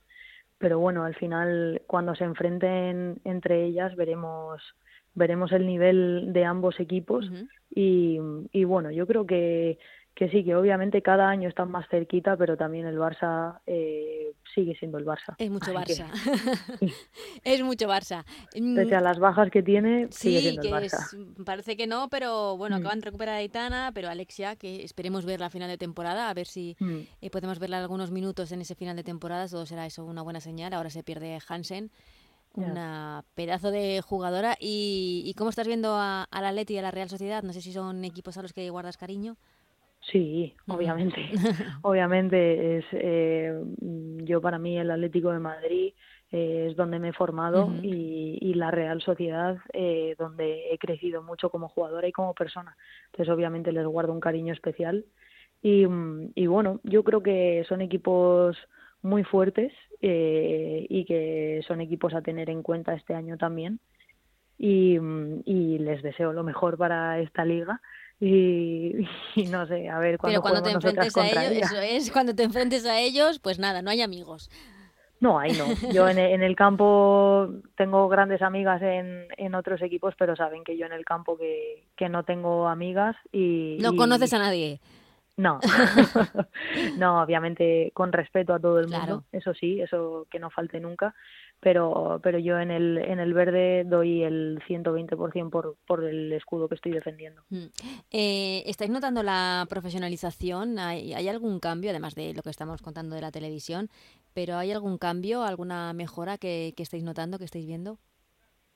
[0.58, 4.60] Pero bueno, al final cuando se enfrenten entre ellas veremos
[5.14, 7.30] veremos el nivel de ambos equipos
[7.70, 8.18] y,
[8.52, 9.78] y bueno, yo creo que
[10.18, 14.74] que sí, que obviamente cada año están más cerquita, pero también el Barça eh, sigue
[14.76, 15.36] siendo el Barça.
[15.38, 16.10] Es mucho Barça.
[17.44, 18.24] es mucho Barça.
[18.52, 21.44] Pese a las bajas que tiene, sigue siendo el Barça.
[21.44, 22.80] parece que no, pero bueno, mm.
[22.80, 26.34] acaban de recuperar a Aitana, pero Alexia, que esperemos verla a final de temporada, a
[26.34, 26.98] ver si mm.
[27.20, 30.40] eh, podemos verla algunos minutos en ese final de temporada, todo será eso una buena
[30.40, 30.74] señal.
[30.74, 31.92] Ahora se pierde Hansen.
[32.54, 34.56] Una pedazo de jugadora.
[34.58, 37.44] ¿Y, cómo estás viendo a, a la Leti y a la Real Sociedad?
[37.44, 39.36] No sé si son equipos a los que guardas cariño.
[40.10, 41.16] Sí, obviamente.
[41.82, 43.60] obviamente es eh,
[44.24, 45.92] yo para mí el Atlético de Madrid
[46.30, 51.22] eh, es donde me he formado y, y, la Real Sociedad eh, donde he crecido
[51.22, 52.76] mucho como jugadora y como persona.
[53.06, 55.04] Entonces obviamente les guardo un cariño especial.
[55.62, 55.86] Y,
[56.34, 58.56] y bueno, yo creo que son equipos
[59.02, 63.80] muy fuertes eh, y que son equipos a tener en cuenta este año también.
[64.56, 64.98] Y,
[65.44, 67.80] y les deseo lo mejor para esta liga
[68.20, 68.94] y,
[69.48, 72.98] no sé, a ver cuando te enfrentes a ellos, eso es, cuando te enfrentes a
[72.98, 74.50] ellos, pues nada, no hay amigos.
[75.20, 75.92] No, ahí no.
[75.92, 80.86] Yo en, el campo tengo grandes amigas en, en otros equipos, pero saben que yo
[80.86, 83.78] en el campo que, que no tengo amigas y...
[83.80, 84.80] No conoces a nadie.
[85.38, 85.60] No,
[86.98, 91.14] no, obviamente con respeto a todo el mundo, eso sí, eso que no falte nunca,
[91.60, 96.68] pero, pero yo en el, en el verde doy el 120% por, por el escudo
[96.68, 97.44] que estoy defendiendo.
[97.50, 97.66] Mm.
[98.10, 100.80] Eh, ¿Estáis notando la profesionalización?
[100.80, 103.90] ¿Hay, ¿Hay algún cambio, además de lo que estamos contando de la televisión,
[104.34, 107.98] pero hay algún cambio, alguna mejora que, que estáis notando, que estáis viendo?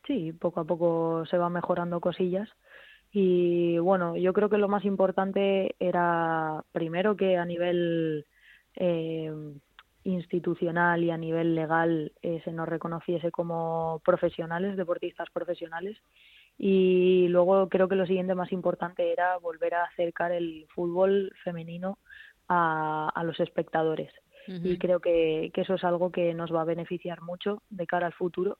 [0.06, 2.48] Sí, poco a poco se van mejorando cosillas.
[3.12, 8.26] Y bueno, yo creo que lo más importante era primero que a nivel
[8.74, 9.30] eh,
[10.04, 15.98] institucional y a nivel legal eh, se nos reconociese como profesionales, deportistas profesionales.
[16.56, 21.98] Y luego creo que lo siguiente más importante era volver a acercar el fútbol femenino
[22.48, 24.12] a, a los espectadores.
[24.48, 28.06] Y creo que, que eso es algo que nos va a beneficiar mucho de cara
[28.06, 28.58] al futuro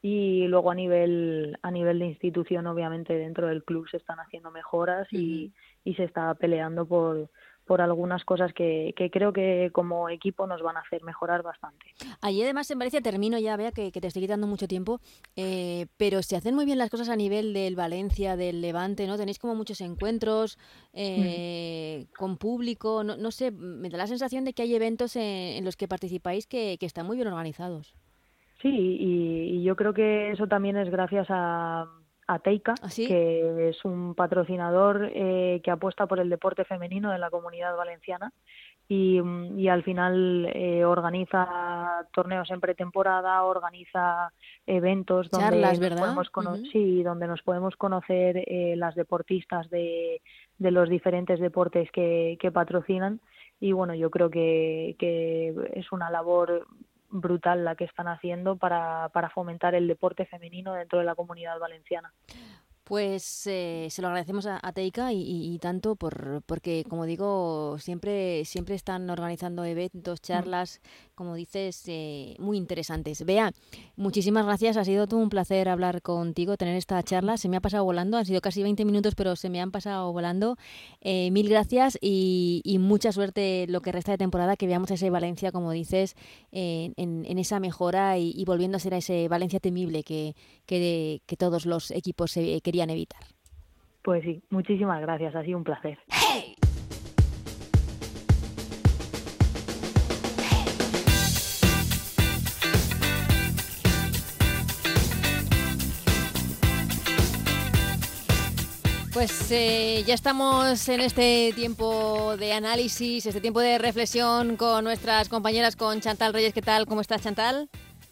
[0.00, 4.50] y luego a nivel a nivel de institución obviamente dentro del club se están haciendo
[4.50, 5.52] mejoras y,
[5.84, 7.30] y se está peleando por
[7.68, 11.84] por algunas cosas que, que, creo que como equipo nos van a hacer mejorar bastante.
[12.22, 15.00] Allí además en Valencia, termino ya, vea que, que te estoy quitando mucho tiempo,
[15.36, 19.18] eh, pero se hacen muy bien las cosas a nivel del Valencia, del Levante, ¿no?
[19.18, 20.58] Tenéis como muchos encuentros
[20.94, 25.62] eh, con público, no, no, sé, me da la sensación de que hay eventos en,
[25.62, 27.94] los que participáis que, que están muy bien organizados.
[28.60, 31.86] Sí, y, yo creo que eso también es gracias a,
[32.26, 33.08] Ateica, ¿Ah, sí?
[33.08, 38.32] que es un patrocinador eh, que apuesta por el deporte femenino de la comunidad valenciana
[38.86, 44.30] y, mm, y al final eh, organiza torneos en pretemporada, organiza
[44.66, 46.70] eventos donde Charlas, nos podemos Ujú.
[46.70, 50.20] sí, donde nos podemos conocer eh, las deportistas de,
[50.58, 53.20] de los diferentes deportes que, que patrocinan
[53.58, 56.66] y bueno, yo creo que, que es una labor
[57.08, 61.58] brutal la que están haciendo para, para fomentar el deporte femenino dentro de la comunidad
[61.58, 62.12] valenciana.
[62.88, 67.04] Pues eh, se lo agradecemos a, a Teika y, y- y tanto por porque como
[67.04, 70.80] digo siempre siempre están organizando eventos, charlas,
[71.14, 73.24] como dices, eh, muy interesantes.
[73.26, 73.52] Bea,
[73.96, 74.78] muchísimas gracias.
[74.78, 77.36] Ha sido todo un placer hablar contigo, tener esta charla.
[77.36, 80.10] Se me ha pasado volando, han sido casi 20 minutos, pero se me han pasado
[80.12, 80.56] volando.
[81.02, 85.10] Eh, mil gracias y, y mucha suerte lo que resta de temporada, que veamos ese
[85.10, 86.14] Valencia, como dices,
[86.52, 91.36] eh, en, en esa mejora y, volviendo a ser ese Valencia temible que, que, que
[91.36, 93.22] todos los equipos eh, evitar.
[94.02, 95.98] Pues sí, muchísimas gracias, ha sido un placer.
[109.18, 115.28] Pues eh, ya estamos en este tiempo de análisis, este tiempo de reflexión con nuestras
[115.28, 116.54] compañeras, con Chantal Reyes.
[116.54, 116.86] ¿Qué tal?
[116.86, 117.68] ¿Cómo estás, Chantal?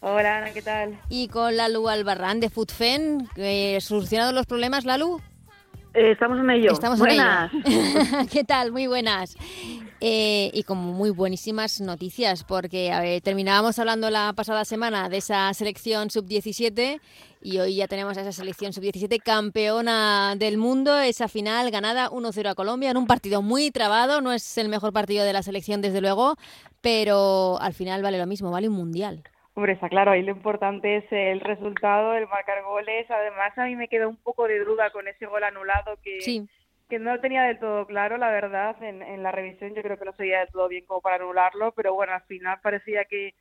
[0.09, 0.97] Hola, Ana, ¿qué tal?
[1.09, 3.27] Y con Lalu Albarrán de Foodfen.
[3.35, 5.19] Eh, ¿Solucionados los problemas, Lalu?
[5.93, 6.71] Eh, estamos en ello.
[6.71, 7.51] Estamos Buenas.
[7.53, 7.99] en ello.
[8.31, 8.71] ¿Qué tal?
[8.71, 9.35] Muy buenas.
[9.99, 15.53] Eh, y con muy buenísimas noticias, porque ver, terminábamos hablando la pasada semana de esa
[15.53, 17.01] selección sub-17
[17.41, 22.49] y hoy ya tenemos a esa selección sub-17 campeona del mundo, esa final ganada 1-0
[22.49, 25.81] a Colombia en un partido muy trabado, no es el mejor partido de la selección
[25.81, 26.35] desde luego,
[26.79, 29.23] pero al final vale lo mismo, vale un mundial.
[29.57, 33.09] Hombre, está claro, ahí lo importante es el resultado, el marcar goles.
[33.09, 36.47] Además, a mí me quedó un poco de duda con ese gol anulado que, Sí,
[36.87, 39.73] que no lo tenía del todo claro, la verdad, en, en la revisión.
[39.73, 42.21] Yo creo que no se veía del todo bien como para anularlo, pero bueno, al
[42.25, 43.33] final parecía que,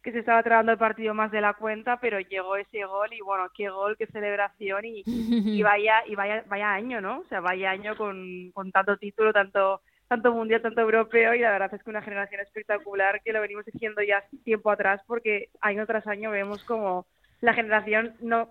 [0.00, 3.20] que se estaba trabando el partido más de la cuenta, pero llegó ese gol y
[3.20, 7.18] bueno, qué gol, qué celebración y, y vaya y vaya vaya año, ¿no?
[7.18, 11.50] O sea, vaya año con, con tanto título, tanto tanto mundial, tanto europeo y la
[11.52, 15.86] verdad es que una generación espectacular que lo venimos diciendo ya tiempo atrás porque año
[15.86, 17.06] tras año vemos como
[17.40, 18.48] la generación no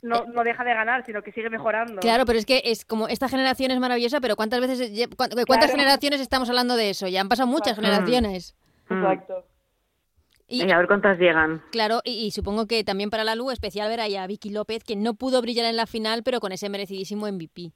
[0.00, 2.00] no, no deja de ganar, sino que sigue mejorando.
[2.00, 5.72] Claro, pero es que es como esta generación es maravillosa, pero ¿cuántas veces, cuántas Claro.
[5.72, 7.08] generaciones estamos hablando de eso?
[7.08, 7.82] Ya han pasado muchas Exacto.
[7.90, 8.54] generaciones.
[8.88, 9.44] Exacto.
[10.46, 11.62] Y, Y a ver cuántas llegan.
[11.72, 14.84] claro, y, y supongo que también para la Lu especial ver ahí a Vicky López,
[14.84, 17.72] que no pudo brillar en la final, pero con ese merecidísimo MVP.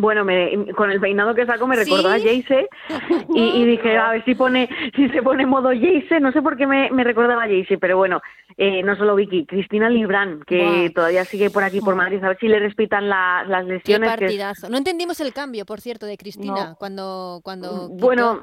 [0.00, 1.84] Bueno, me, con el peinado que saco me ¿Sí?
[1.84, 2.68] recordó a Jayce
[3.34, 6.56] y, y dije, a ver si pone si se pone modo Jayce, no sé por
[6.56, 8.20] qué me, me recordaba a Jayce, pero bueno,
[8.56, 12.38] eh, no solo Vicky, Cristina Librán, que todavía sigue por aquí por Madrid, a ver
[12.38, 14.08] si le respetan la- las Qué lesiones.
[14.10, 14.68] que es- partidazo.
[14.68, 16.76] No entendimos el cambio, por cierto, de Cristina No.
[16.76, 18.42] cuando cuando quitó- Bueno,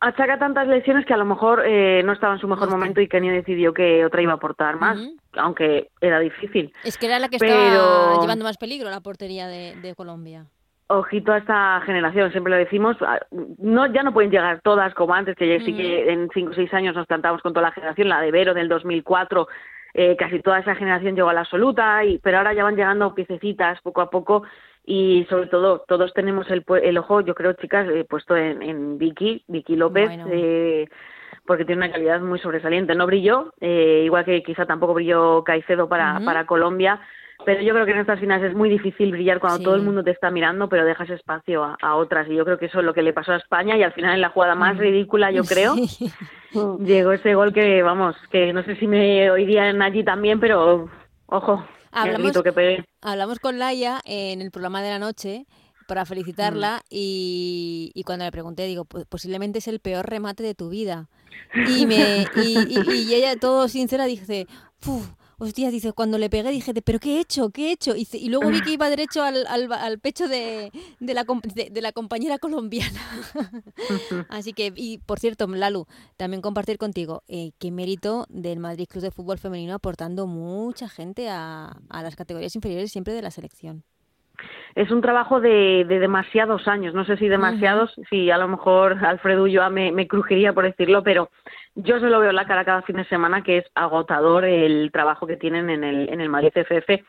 [0.00, 3.00] achaca tantas lesiones que a lo mejor eh, no estaba en su mejor No momento
[3.00, 4.98] y Kenia decidió que otra iba a aportar más,
[5.34, 6.72] aunque era difícil.
[6.84, 10.46] es que era la que pero- estaba llevando más peligro la portería de, de Colombia.
[10.88, 13.18] Ojito a esta generación, siempre lo decimos, ah,
[13.58, 16.54] no ya no pueden llegar todas como antes, que ya sí que en 5 o
[16.54, 19.48] 6 años nos plantamos con toda la generación, la de Vero del 2004,
[19.94, 23.14] eh, casi toda esa generación llegó a la absoluta, y, pero ahora ya van llegando
[23.14, 24.42] piececitas poco a poco
[24.84, 28.98] y sobre todo todos tenemos el, el ojo, yo creo, chicas, eh, puesto en, en
[28.98, 30.26] Vicky, Vicky López, Bueno.
[30.30, 30.88] eh,
[31.46, 32.94] porque tiene una calidad muy sobresaliente.
[32.94, 37.00] No brilló, eh, igual que quizá tampoco brilló Caicedo para, para Colombia,
[37.44, 39.64] pero yo creo que en estas finales es muy difícil brillar cuando Sí.
[39.64, 42.28] todo el mundo te está mirando, pero dejas espacio a, a otras.
[42.28, 44.14] Y yo creo que eso es lo que le pasó a España y al final
[44.14, 45.86] en la jugada más ridícula, yo creo, Mm.
[45.88, 46.10] Sí.
[46.84, 50.88] llegó ese gol que, vamos, que no sé si me oirían allí también, pero
[51.26, 52.84] ojo, el Hablamos- grito que.
[53.00, 55.46] Hablamos con Laia en el programa de la noche
[55.88, 60.54] para felicitarla y, y cuando le pregunté, digo, "Pues posiblemente es el peor remate de
[60.54, 61.08] tu vida.
[61.68, 64.46] Y, me, y, y- y ella, todo sincera, dice,
[64.80, 65.10] "Puf,
[65.42, 67.50] hostia, dice, cuando le pegué dije, ¿pero qué he hecho?
[67.50, 67.96] ¿Qué he hecho?
[67.96, 71.24] Y, y luego vi que iba derecho al, al, al pecho de, de, la,
[71.54, 73.00] de, de la compañera colombiana.
[74.28, 79.02] Así que, y por cierto, Lalu, también compartir contigo eh, qué mérito del Madrid Club
[79.02, 83.84] de Fútbol Femenino aportando mucha gente a, a las categorías inferiores siempre de la selección.
[84.74, 89.04] Es un trabajo de, de demasiados años, no sé si demasiados, si a lo mejor
[89.04, 91.28] Alfredo Ulloa me, me crujiría por decirlo, pero
[91.74, 94.90] yo se lo veo en la cara cada fin de semana que es agotador el
[94.92, 97.04] trabajo que tienen en el, en el Madrid FF.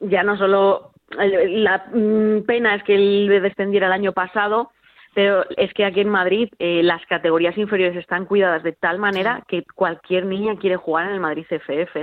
[0.00, 4.70] Ya no solo el- la mm, pena es que él descendiera el año pasado,
[5.14, 9.42] pero es que aquí en Madrid eh, las categorías inferiores están cuidadas de tal manera
[9.48, 11.96] que cualquier niña quiere jugar en el Madrid CFF.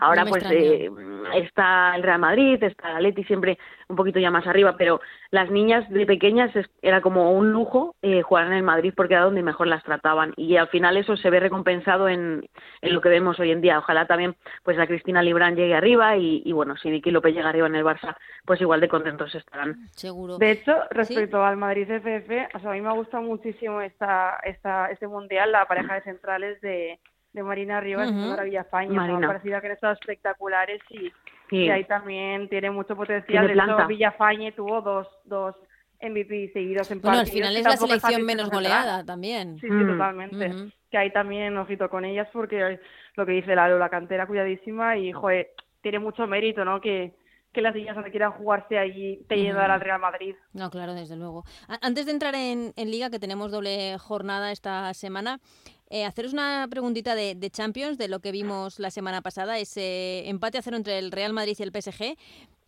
[0.00, 0.90] Ahora pues eh,
[1.34, 3.58] está el Real Madrid, está el Leti siempre
[3.88, 6.50] un poquito ya más arriba, pero las niñas de pequeñas
[6.82, 10.32] era como un lujo eh, jugar en el Madrid porque era donde mejor las trataban
[10.36, 12.48] y al final eso se ve recompensado en,
[12.82, 13.78] en lo que vemos hoy en día.
[13.78, 17.66] Ojalá también pues la Cristina Librán llegue arriba y, bueno, si Vicky López llega arriba
[17.66, 19.88] en el Barça, pues igual de contentos estarán.
[19.92, 20.38] Seguro.
[20.38, 24.38] De hecho, respecto al Madrid CFF, o sea, a mí me ha gustado muchísimo esta,
[24.44, 26.98] esta, este mundial, la pareja de centrales de,
[27.32, 29.06] de Marina Rivas y Sara Villafaña.
[29.06, 33.46] Me ha parecido que han estado espectaculares y, ahí también tiene mucho potencial.
[33.46, 35.56] De hecho, Villafañe tuvo dos, dos
[36.02, 39.56] MVP seguidos en bueno, al final es la selección menos goleada también.
[39.60, 39.92] Sí, sí, mm.
[39.92, 40.52] totalmente.
[40.90, 42.80] Que hay también ojito con ellas porque
[43.16, 45.50] lo que dice la, la cantera cuidadísima y, joder,
[45.82, 46.80] tiene mucho mérito, ¿no?
[46.80, 47.14] Que,
[47.52, 50.34] que las niñas donde quieran jugarse allí te llevan al Real Madrid.
[50.52, 51.44] No, claro, desde luego.
[51.80, 55.40] Antes de entrar en, Liga, que tenemos doble jornada esta semana,
[55.88, 60.58] eh, haceros una preguntita de, Champions, de lo que vimos la semana pasada, ese empate
[60.58, 62.16] a cero entre el Real Madrid y el PSG.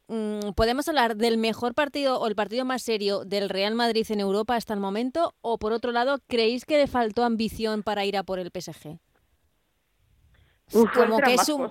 [0.08, 4.20] Mm, ¿Podemos hablar del mejor partido o el partido más serio del Real Madrid en
[4.20, 5.34] Europa hasta el momento?
[5.40, 8.98] ¿O por otro lado, creéis que le faltó ambición para ir a por el PSG?
[10.70, 11.68] Como que es un,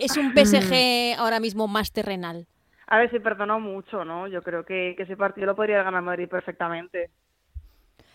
[0.00, 2.46] es un PSG ahora mismo más terrenal.
[2.90, 4.26] A ver, se perdonó mucho, ¿no?
[4.26, 7.10] Yo creo que, ese partido lo podría ganar Madrid perfectamente.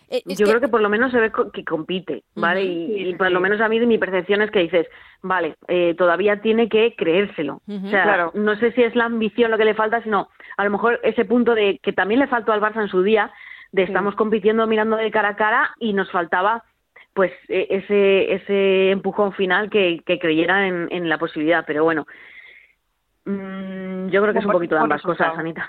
[0.08, 2.62] Eh, yo creo que por lo menos se ve que compite, ¿vale?
[2.62, 4.86] y, por lo menos a mí mi percepción es que dices,
[5.22, 7.62] vale, eh, todavía tiene que creérselo.
[7.66, 8.32] O sea, claro.
[8.34, 11.24] no sé si es la ambición lo que le falta, sino a lo mejor ese
[11.24, 13.32] punto de que también le faltó al Barça en su día,
[13.72, 16.64] de estamos compitiendo mirando de cara a cara y nos faltaba
[17.16, 21.64] pues e, ese, ese empujón final que, que creyera en, la posibilidad.
[21.66, 22.06] Pero bueno,
[23.24, 25.68] mm, yo creo que es un poquito de ambas cosas, Anita.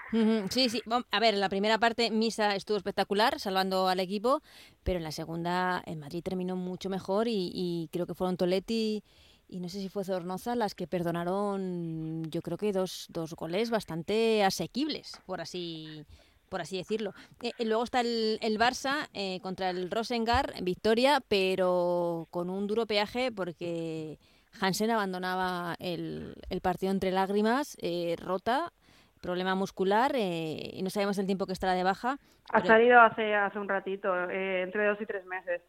[0.49, 0.81] Sí, sí.
[1.09, 4.41] A ver, en la primera parte Misa estuvo espectacular, salvando al equipo,
[4.83, 9.01] pero en la segunda en Madrid terminó mucho mejor y, creo que fueron Toletti
[9.47, 13.69] y no sé si fue Zornoza las que perdonaron, yo creo que dos, dos goles
[13.69, 16.03] bastante asequibles, por así
[16.49, 17.13] por así decirlo.
[17.41, 22.67] Eh, eh, luego está el, el Barça eh, contra el Rosengar, victoria, pero con un
[22.67, 24.19] duro peaje porque
[24.59, 27.77] Hansen abandonaba el, el partido entre lágrimas,
[28.17, 28.73] rota,
[29.21, 32.17] problema muscular y no sabemos el tiempo que estará de baja.
[32.51, 35.61] Ha salido hace, hace un ratito, entre dos y tres meses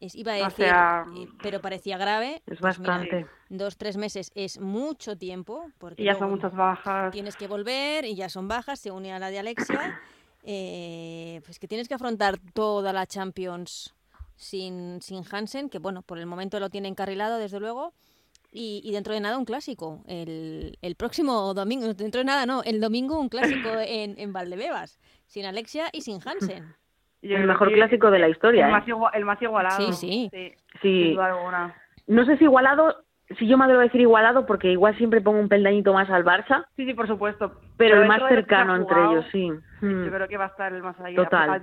[0.00, 2.42] iba a decir, eh, pero parecía grave.
[2.46, 3.26] Es pues bastante.
[3.48, 5.70] dos, tres meses es mucho tiempo.
[5.78, 7.12] Porque y ya son muchas bajas.
[7.12, 10.00] Tienes que volver y ya son bajas, se une a la de Alexia.
[10.42, 13.94] Eh, pues que tienes que afrontar toda la Champions
[14.36, 17.92] sin, sin Hansen, que bueno, por el momento lo tiene encarrilado, desde luego.
[18.52, 20.02] Y, dentro de nada un clásico.
[20.08, 24.98] El, el, próximo domingo, dentro de nada no, el domingo un clásico en, en Valdebebas,
[25.26, 26.74] sin Alexia y sin Hansen
[27.22, 28.64] el mejor clásico de la historia.
[28.64, 28.72] El, ¿eh?
[28.72, 29.92] más, el más igualado.
[29.92, 30.58] Sí, sí.
[30.82, 31.16] sí.
[32.06, 33.04] No sé si igualado,
[33.38, 36.24] si yo me atrevo a decir igualado, porque igual siempre pongo un peldañito más al
[36.24, 36.66] Barça.
[36.76, 37.60] Sí, sí, por supuesto.
[37.76, 39.48] Pero, el más cercano entre ellos, sí.
[39.80, 40.08] Yo mm.
[40.08, 41.16] creo que va a estar el más allá.
[41.16, 41.62] Total.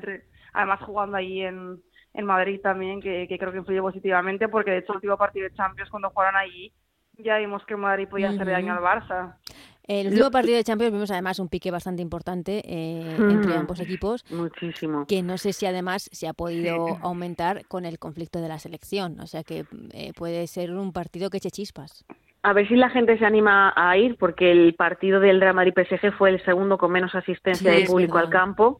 [0.54, 1.80] Además, jugando ahí en,
[2.18, 5.56] en Madrid también, que, creo que influye positivamente, porque de hecho el último partido de
[5.56, 6.74] Champions, cuando jugaron allí,
[7.20, 9.36] ya vimos que Madrid podía hacer daño al Barça.
[9.84, 14.26] El último partido de Champions vimos además un pique bastante importante eh, entre ambos equipos.
[14.32, 15.06] Muchísimo.
[15.06, 19.20] Que no sé si además se ha podido aumentar con el conflicto de la selección.
[19.22, 22.04] O sea que eh, puede ser un partido que eche chispas.
[22.43, 25.73] A ver si la gente se anima a ir, porque el partido del Real Madrid
[25.76, 28.80] PSG fue el segundo con menos asistencia de público al campo,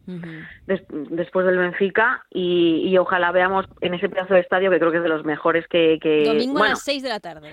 [1.10, 5.04] después del Benfica, y, ojalá veamos en ese pedazo de estadio, que creo que es
[5.04, 6.00] de los mejores que...
[6.02, 7.50] que Domingo a las 6 de la tarde.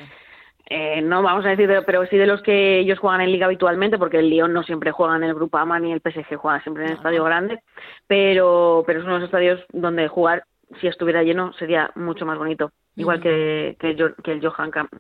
[0.66, 3.98] Eh, no vamos a decir, pero sí de los que ellos juegan en liga habitualmente,
[3.98, 6.84] porque el Lyon no siempre juega en el Grupo AMA ni el PSG juega siempre
[6.84, 7.60] en el estadio grande,
[8.06, 10.44] pero, pero es uno de los estadios donde jugar,
[10.80, 14.92] si estuviera lleno, sería mucho más bonito, igual que, que, el Johan Camp.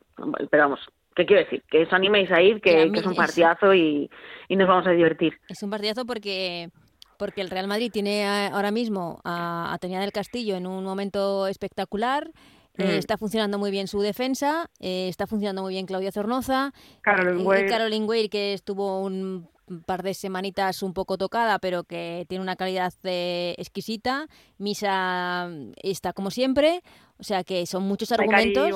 [0.50, 0.80] Pero vamos,
[1.14, 1.62] ¿qué quiero decir?
[1.70, 4.10] Que os animéis a ir, que, es un partidazo y,
[4.48, 5.38] y, nos vamos a divertir.
[5.48, 6.68] Es un partidazo porque
[7.16, 12.30] porque el Real Madrid tiene ahora mismo a, a del Castillo en un momento espectacular.
[12.76, 12.98] Eh, mm.
[12.98, 17.66] está funcionando muy bien su defensa, eh, está funcionando muy bien Claudia Zornoza, Caroline eh.
[17.68, 19.48] Caroline Weir que estuvo un
[19.86, 24.26] par de semanitas un poco tocada, pero que tiene una calidad exquisita.
[24.58, 25.50] Misa
[25.82, 26.82] está como siempre,
[27.18, 28.70] o sea que son muchos argumentos.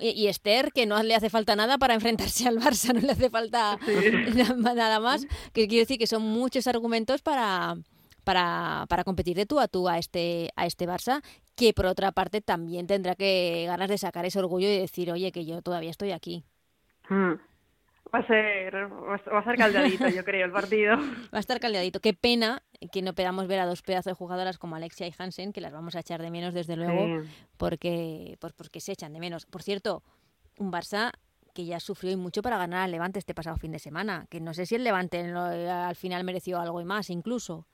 [0.00, 3.30] y, Esther, que no le hace falta nada para enfrentarse al Barça, no le hace
[3.30, 3.78] falta
[4.56, 5.26] nada más.
[5.52, 7.76] Que quiero decir que son muchos argumentos para,
[8.24, 11.22] para, para competir de tú a tú a este, a este Barça,
[11.54, 15.32] que por otra parte también tendrá que ganas de sacar ese orgullo y decir, oye,
[15.32, 16.44] que yo todavía estoy aquí.
[17.08, 17.34] Hmm.
[18.14, 20.96] Va a ser, va a ser caldeadito, yo creo, el partido.
[21.32, 22.00] Va a estar caldeadito.
[22.00, 25.54] Qué pena que no podamos ver a dos pedazos de jugadoras como Alexia y Hansen,
[25.54, 27.22] que las vamos a echar de menos desde luego,
[27.56, 29.46] porque, pues porque se echan de menos.
[29.46, 30.02] Por cierto,
[30.58, 31.12] un Barça
[31.54, 34.40] que ya sufrió y mucho para ganar al Levante este pasado fin de semana, que
[34.40, 37.66] no sé si el Levante al final mereció algo y más incluso.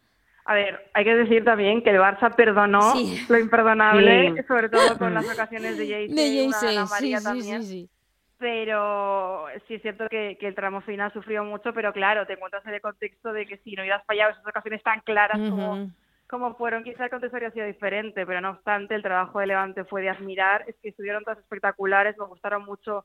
[0.45, 2.95] A ver, hay que decir también que el Barça perdonó
[3.29, 7.91] lo imperdonable, sobre todo con las ocasiones de Jayce, de Jayce, sí, sí,
[8.39, 12.75] pero sí es cierto que, el tramo final sufrió mucho, pero claro, te encuentras en
[12.75, 15.91] el contexto de que si no hubieras fallado esas ocasiones tan claras como,
[16.29, 19.85] como fueron, quizá el contexto habría sido diferente, pero no obstante el trabajo de Levante
[19.85, 23.05] fue de admirar, es que estuvieron todas espectaculares, me gustaron mucho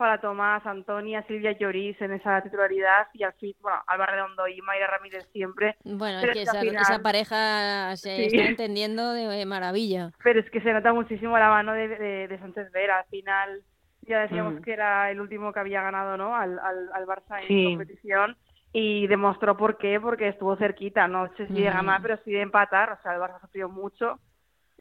[0.00, 4.58] para Tomás, Antonia, Silvia Lloris en esa titularidad y al fin, bueno, Álvaro Redondo y
[4.62, 5.76] Mayra Ramírez siempre.
[5.84, 10.10] Bueno, es que esa, pareja se está entendiendo de maravilla.
[10.24, 11.86] Pero es que se nota muchísimo la mano de,
[12.28, 13.00] de, Sánchez Vera.
[13.00, 13.62] Al final
[14.02, 14.62] ya decíamos mm.
[14.62, 16.34] que era el último que había ganado ¿no?
[16.34, 18.36] al, al, Barça en competición.
[18.72, 22.42] Y demostró por qué, porque estuvo cerquita, no sé si de ganar, pero sí de
[22.42, 24.20] empatar, o sea, el Barça sufrió mucho.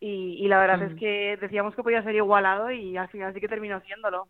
[0.02, 3.50] Y, la verdad es que decíamos que podía ser igualado y al final sí que
[3.50, 4.28] terminó siéndolo.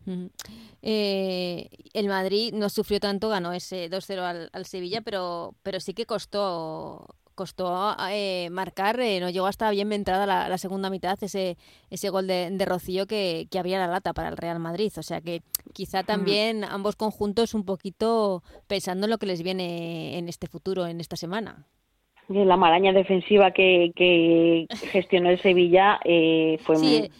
[0.81, 6.07] Eh, el Madrid no sufrió tanto, ganó ese 2-0 al, Sevilla, pero, pero sí que
[6.07, 7.05] costó
[7.39, 11.55] costó eh, marcar, eh, no llegó hasta bien entrada la, segunda mitad ese,
[11.89, 14.91] ese gol de, de Rocío que, que, había la lata para el Real Madrid.
[14.97, 15.39] O sea que
[15.71, 20.85] quizá también ambos conjuntos un poquito pensando en lo que les viene en este futuro,
[20.85, 21.65] en esta semana
[22.27, 27.11] la maraña defensiva que, que gestionó el Sevilla eh, fue muy...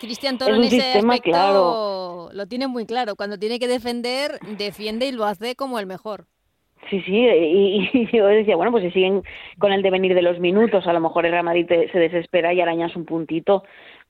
[0.00, 2.30] Cristian Toro en ese sistema, claro.
[2.32, 3.14] lo tiene muy claro.
[3.14, 6.26] Cuando tiene que defender, defiende y lo hace como el mejor.
[6.90, 9.22] Sí, sí, y, yo decía, bueno, pues si siguen
[9.58, 12.60] con el devenir de los minutos, a lo mejor el Real Madrid se desespera y
[12.60, 13.64] arañas un puntito,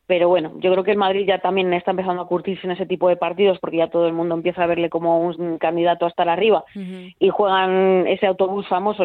[0.06, 2.86] pero bueno, yo creo que el Madrid ya también está empezando a curtirse en ese
[2.86, 6.08] tipo de partidos porque ya todo el mundo empieza a verle como un candidato a
[6.08, 6.64] estar arriba.
[7.18, 9.04] Y juegan ese autobús famoso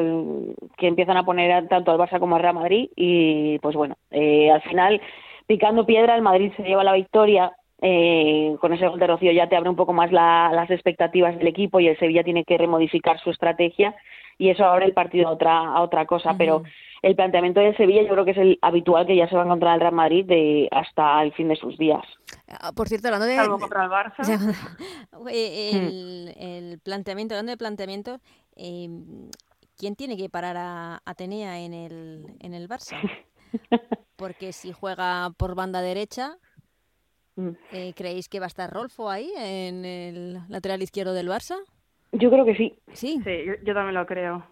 [0.75, 4.51] que empiezan a poner tanto al Barça como al Real Madrid y pues bueno, eh,
[4.51, 4.99] al final
[5.45, 9.47] picando piedra el Madrid se lleva la victoria eh, con ese gol de Rocío ya
[9.47, 13.19] te abre un poco más las expectativas del equipo y el Sevilla tiene que remodificar
[13.19, 13.95] su estrategia
[14.37, 16.63] y eso abre el partido a otra, a otra cosa, pero
[17.01, 19.45] el planteamiento de Sevilla yo creo que es el habitual que ya se va a
[19.45, 22.03] encontrar el Real Madrid de hasta el fin de sus días.
[22.47, 23.35] Ah, por cierto, hablando de...
[23.35, 24.57] Salvo contra el Barça.
[25.29, 28.19] Eh, el, el, planteamiento, hablando de planteamiento,
[28.55, 28.87] eh,
[29.75, 32.97] ¿quién tiene que parar a Atenea en el, en el Barça?
[34.15, 36.37] Porque si juega por banda derecha.
[37.71, 41.55] Eh, ¿creéis que va a estar Rolfo ahí en el lateral izquierdo del Barça?
[42.11, 42.79] Yo creo que sí.
[42.93, 44.43] Sí, sí yo también lo creo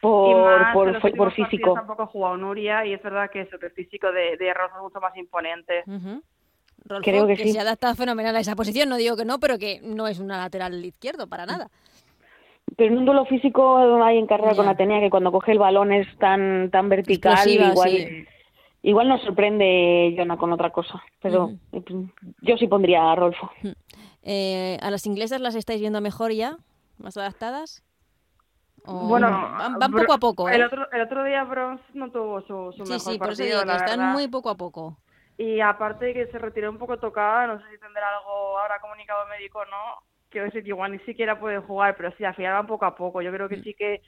[0.00, 1.74] por, por, por físico.
[1.74, 5.00] Tampoco ha jugado Nuria y es verdad que el físico de, de Rolfo es mucho
[5.00, 5.84] más imponente.
[7.02, 9.80] Creo que, se ha adaptado fenomenal a esa posición, no digo que no, pero que
[9.82, 11.68] no es una lateral izquierdo para nada.
[12.76, 15.92] Pero en un duelo físico hay en carrera con Atenea que cuando coge el balón
[15.92, 18.26] es tan tan vertical, igual
[18.82, 21.50] igual nos sorprende Jonah con otra cosa, pero
[22.42, 23.50] yo sí pondría a Rolfo.
[24.22, 26.58] Eh, ¿A las inglesas las estáis viendo mejor ya?
[26.98, 27.82] ¿Más adaptadas?
[28.84, 30.48] bueno, van, poco a poco.
[30.48, 30.64] El, ¿eh?
[30.64, 33.62] otro, el otro día Bronx no tuvo su, su sí, mejor sí, por eso digo
[33.62, 34.98] que están muy poco a poco.
[35.36, 38.80] Y aparte de que se retiró un poco tocada, no sé si tendrá algo ahora
[38.80, 42.34] comunicado médico o no, quiero decir que igual ni siquiera puede jugar, pero sí, al
[42.34, 43.22] final van poco a poco.
[43.22, 43.62] Yo creo que mm.
[43.62, 44.02] sí que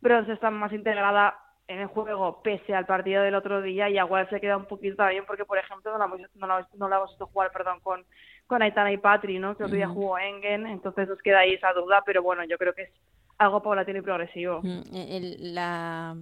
[0.00, 1.38] Bronx está más integrada
[1.68, 4.96] en el juego pese al partido del otro día y igual se queda un poquito
[4.96, 7.80] también porque por ejemplo no la hemos, no la, no la hemos visto jugar perdón
[7.80, 8.04] con
[8.46, 11.72] con Aitana y Patri no que otro día jugó Engen entonces nos queda ahí esa
[11.72, 12.90] duda pero bueno yo creo que es
[13.38, 14.60] algo paulatino y progresivo.
[14.62, 14.82] Mm,
[15.54, 16.16] la,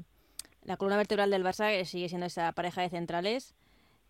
[0.64, 3.55] la columna vertebral del Barça sigue siendo esa pareja de centrales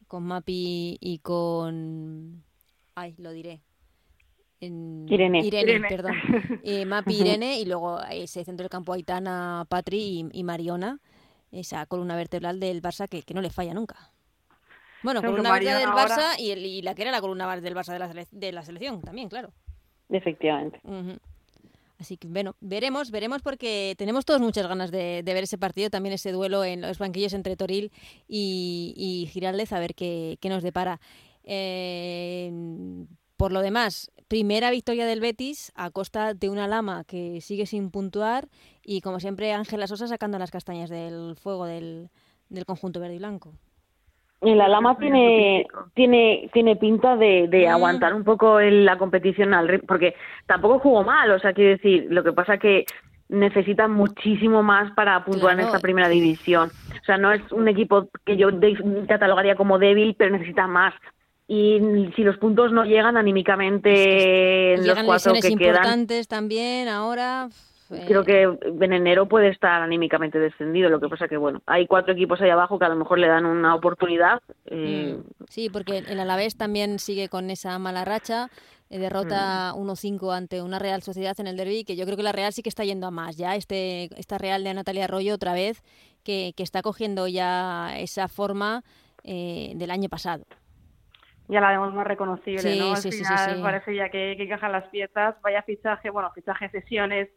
[0.07, 2.43] con Mapi y con...
[2.95, 3.63] Ay, lo diré.
[4.61, 5.41] Irene.
[5.41, 6.15] Irene, perdón.
[6.65, 10.99] Eh, Mapi, Irene y luego ese centro del campo Aitana, Patri y, Mariona.
[11.53, 14.13] Esa columna vertebral del Barça que, que no le falla nunca.
[15.03, 17.99] Bueno, columna vertebral del Barça y, y, la que era la columna del Barça de
[17.99, 19.53] la, de la selección también, claro.
[20.09, 20.81] Efectivamente.
[21.99, 26.15] Así que bueno, veremos, veremos porque tenemos todos muchas ganas de, ver ese partido, también
[26.15, 27.93] ese duelo en los banquillos entre Toril
[28.27, 31.01] y, y Giraldez, a ver qué, nos depara.
[31.45, 32.51] Eh,
[33.37, 37.91] por lo demás, primera victoria del Betis a costa de una lama que sigue sin
[37.91, 38.49] puntuar
[38.91, 42.09] y como siempre Ángela Sosa sacando las castañas del fuego del,
[42.49, 43.53] del conjunto verde y blanco.
[44.41, 45.65] La Lama tiene,
[45.95, 47.71] tiene, tiene pinta de, de mm.
[47.71, 50.17] aguantar un poco la competición al porque
[50.47, 52.85] tampoco jugó mal, o sea, quiero decir, lo que pasa que
[53.29, 56.73] necesita muchísimo más para puntuar en esta primera división.
[57.01, 58.49] O sea, no es un equipo que yo
[59.07, 60.95] catalogaría como débil, pero necesita más.
[61.47, 67.51] y si los puntos no llegan anímicamente en los cuatro que quedan importantes también ahora
[68.07, 72.13] creo que en enero puede estar anímicamente descendido lo que pasa que bueno hay cuatro
[72.13, 75.99] equipos ahí abajo que a lo mejor le dan una oportunidad eh, mm, sí porque
[75.99, 78.49] el Alavés también sigue con esa mala racha
[78.91, 80.31] eh, derrota 1-5 mm.
[80.31, 82.69] ante una Real Sociedad en el derby que yo creo que la Real sí que
[82.69, 85.83] está yendo a más ya este esta Real de Natalia Arroyo otra vez
[86.23, 88.83] que, que está cogiendo ya esa forma
[89.25, 90.45] eh, del año pasado
[91.49, 92.95] ya la vemos más reconocible, ¿no?
[92.95, 95.35] Al final parece ya que, que encajan las piezas.
[95.43, 97.29] Vaya fichaje, bueno, fichaje sesiones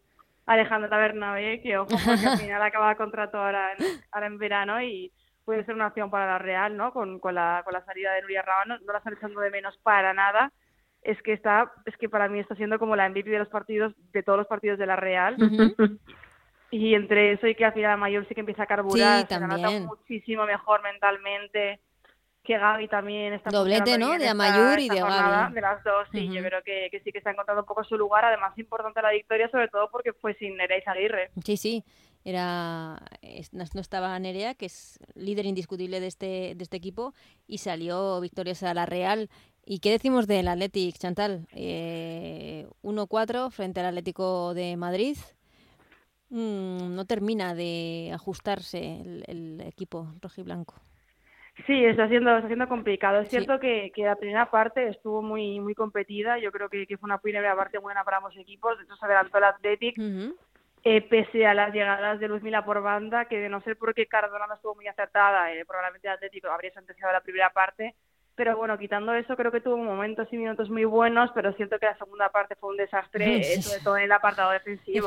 [0.46, 5.12] Alejandro Tabernabé, que ojo, porque al final acaba contrato ahora en, ahora en verano y
[5.46, 6.94] puede ser una opción para la Real, ¿no?
[6.94, 9.78] Con, con, la, con la salida de Nuria Rabano, no la están echando de menos
[9.84, 10.52] para nada.
[11.02, 13.94] Es que está, es que para mí está siendo como la MVP de los partidos,
[14.14, 15.36] de todos los partidos de la Real.
[16.72, 19.40] Y entre eso y que al final Mayor sí que empieza a carburar, sí, se
[19.40, 21.80] nota muchísimo mejor mentalmente
[22.44, 25.54] que Gaby también está doblete no de Amayur y de Gaby.
[25.54, 28.26] de las dos sí yo creo que, sí que está encontrando un poco su lugar.
[28.26, 31.84] Además importante la victoria sobre todo porque fue sin Nerea Aguirre sí sí
[32.26, 33.02] era
[33.52, 37.14] no estaba Nerea que es líder indiscutible de este de este equipo
[37.48, 39.30] y salió victoriosa a la Real.
[39.66, 45.18] Y qué decimos del Athletic Chantal eh, 1-4 frente al Atlético de Madrid.
[46.30, 50.76] Mm, no termina de ajustarse el, el equipo rojiblanco
[51.68, 53.22] Sí, está siendo, está siendo complicado.
[53.22, 56.40] Es cierto que, que, la primera parte estuvo muy muy competida.
[56.40, 58.78] Yo creo que, que fue una primera parte buena para ambos equipos.
[58.78, 59.96] De hecho, se adelantó el Athletic,
[60.84, 64.48] eh, pese a las llegadas de Luzmila por banda, que de no ser porque Cardona
[64.48, 67.94] no estuvo muy acertada, eh, probablemente el Atlético habría sentenciado la primera parte.
[68.36, 71.78] Pero bueno, quitando eso, creo que tuvo momentos y minutos muy buenos, pero es cierto
[71.78, 75.06] que la segunda parte fue un desastre, eh, sobre todo en el apartado defensivo.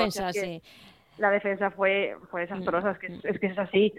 [1.18, 3.92] La defensa fue, fue desastrosa, es que, es que es así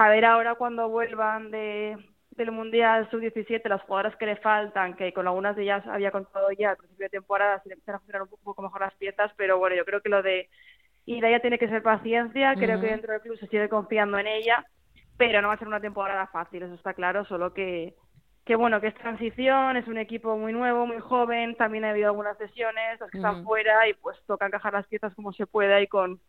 [0.00, 1.94] a ver ahora cuando vuelvan de,
[2.30, 6.50] del Mundial Sub-17, las jugadoras que le faltan, que con algunas de ellas había contado
[6.52, 9.30] ya al principio de temporada, si le empiezan a funcionar un poco mejor las piezas,
[9.36, 10.48] pero bueno, yo creo que lo de
[11.04, 14.64] ya tiene que ser paciencia, creo que dentro del club se sigue confiando en ella,
[15.18, 17.94] pero no va a ser una temporada fácil, eso está claro, solo que,
[18.46, 22.08] que bueno, que es transición, es un equipo muy nuevo, muy joven, también ha habido
[22.08, 25.78] algunas sesiones, las que están fuera y pues toca encajar las piezas como se pueda
[25.82, 26.20] y con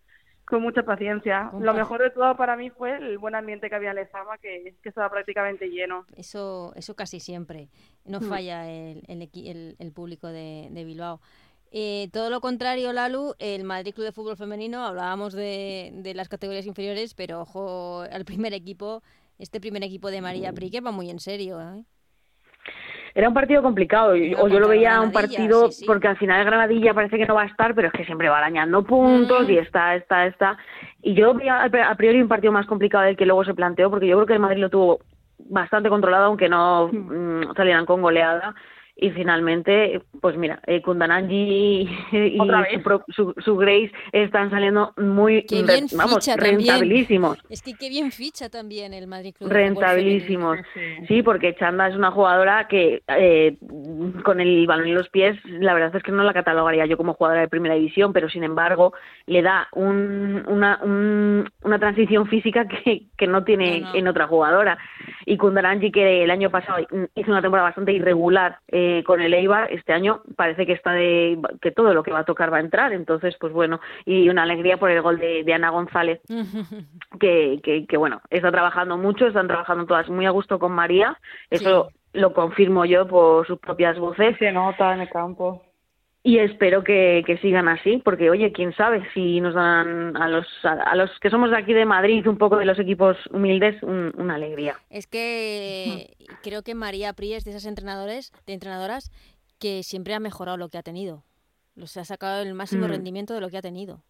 [0.51, 1.49] con mucha paciencia.
[1.57, 4.75] Lo mejor de todo para mí fue el buen ambiente que había en Lezama, que,
[4.83, 6.05] que estaba prácticamente lleno.
[6.17, 7.69] Eso, eso casi siempre.
[8.03, 8.23] No hmm.
[8.23, 11.21] falla el, el, el, público de, de Bilbao.
[11.71, 16.27] Eh, todo lo contrario, Lalu, el Madrid Club de Fútbol Femenino, hablábamos de, de las
[16.27, 19.03] categorías inferiores, pero ojo al primer equipo,
[19.39, 21.61] este primer equipo de María Prique va muy en serio.
[21.61, 21.85] ¿eh?
[23.13, 24.11] Era un partido complicado.
[24.11, 27.47] o yo lo veía un partido porque al final Granadilla parece que no va a
[27.47, 29.59] estar, pero es que siempre va arañando puntos y mm.
[29.59, 30.57] está, está, está.
[31.01, 34.07] Y yo veía a priori un partido más complicado del que luego se planteó, porque
[34.07, 34.99] yo creo que el Madrid lo tuvo
[35.37, 37.41] bastante controlado, aunque no mm.
[37.41, 38.55] Mm, salieran con goleada
[38.95, 42.37] y finalmente, pues mira, eh, Kundananji y
[43.15, 45.45] su, su, Grace están saliendo muy
[45.95, 47.39] vamos, rentabilísimos.
[47.49, 49.49] Es que qué bien ficha también el Madrid Club.
[49.49, 50.59] Rentabilísimos.
[51.07, 53.57] Sí, porque Chanda es una jugadora que eh,
[54.23, 57.13] con el balón en los pies, la verdad es que no la catalogaría yo como
[57.13, 58.93] jugadora de primera división, pero sin embargo
[59.25, 64.77] le da un, una, una transición física que, que no tiene en otra jugadora.
[65.25, 66.79] Y Kundananji, que el año pasado
[67.15, 71.39] hizo una temporada bastante irregular, eh, con el Eibar este año parece que está de
[71.61, 72.93] que todo lo que va a tocar va a entrar.
[72.93, 76.21] Entonces pues bueno y una alegría por el gol de, Ana González
[77.19, 81.17] que, que, bueno está trabajando mucho están trabajando todas muy a gusto con María.
[81.49, 84.37] Eso lo confirmo yo por sus propias voces.
[84.37, 85.63] Se nota en el campo
[86.23, 90.45] y espero que, que, sigan así, porque oye, quién sabe si nos dan a los,
[90.63, 94.35] a, los que somos de aquí de Madrid, un poco de los equipos humildes, una
[94.35, 94.77] alegría.
[94.91, 99.11] Es que creo que María Pri es de esas entrenadores, de entrenadoras
[99.59, 101.23] que siempre ha mejorado lo que ha tenido.
[101.75, 102.91] Los ha sacado el máximo mm.
[102.91, 104.01] rendimiento de lo que ha tenido.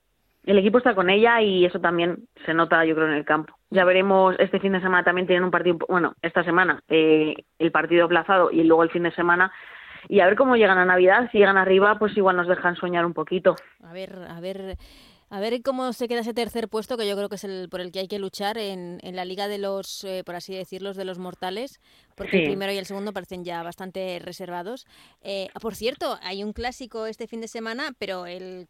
[0.43, 3.53] El equipo está con ella y eso también se nota, yo creo, en el campo.
[3.69, 7.71] Ya veremos, este fin de semana también tienen un partido, bueno, esta semana, eh, el
[7.71, 9.51] partido aplazado y luego el fin de semana
[10.09, 11.29] y a ver cómo llegan a Navidad.
[11.31, 13.55] Si llegan arriba, pues igual nos dejan soñar un poquito.
[13.83, 14.77] A ver, a ver.
[15.33, 17.79] A ver cómo se queda ese tercer puesto, que yo creo que es el por
[17.79, 20.93] el que hay que luchar en, en la liga de los, eh, por así decirlo,
[20.93, 21.79] de los mortales,
[22.15, 24.85] porque el primero y el segundo parecen ya bastante reservados.
[25.21, 28.67] Eh, por cierto, hay un clásico este fin de semana, pero el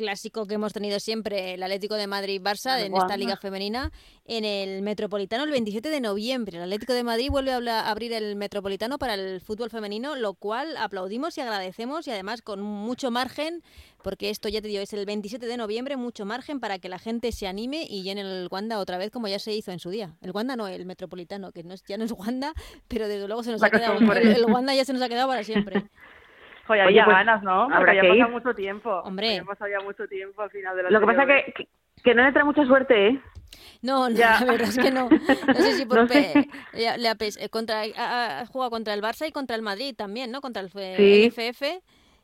[0.00, 3.92] clásico que hemos tenido siempre, el Atlético de Madrid-Barça en esta liga femenina,
[4.24, 6.56] en el Metropolitano el 27 de noviembre.
[6.56, 10.74] El Atlético de Madrid vuelve a abrir el Metropolitano para el fútbol femenino, lo cual
[10.78, 13.62] aplaudimos y agradecemos y además con mucho margen,
[14.02, 16.98] porque esto ya te digo, es el 27 de noviembre, mucho margen para que la
[16.98, 19.90] gente se anime y llene el Wanda otra vez como ya se hizo en su
[19.90, 20.16] día.
[20.22, 22.54] El Wanda no, el Metropolitano, que no es, ya no es Wanda,
[22.88, 25.44] pero desde luego se nos ha quedado, el Wanda ya se nos ha quedado para
[25.44, 25.84] siempre.
[26.70, 27.68] Oye, había pues, ganas, ¿no?
[27.68, 28.90] Porque ya pasado mucho tiempo.
[29.04, 29.36] Hombre.
[29.36, 31.68] Hemos pasado mucho tiempo al final de la Lo que pasa es que,
[32.02, 33.20] que, no le trae mucha suerte, ¿eh?
[33.82, 35.08] No, no la verdad es que no.
[35.48, 39.94] No sé si por le, contra, ha, jugado contra el Barça y contra el Madrid
[39.96, 40.40] también, ¿no?
[40.40, 41.32] Contra el, sí.
[41.34, 41.82] FF.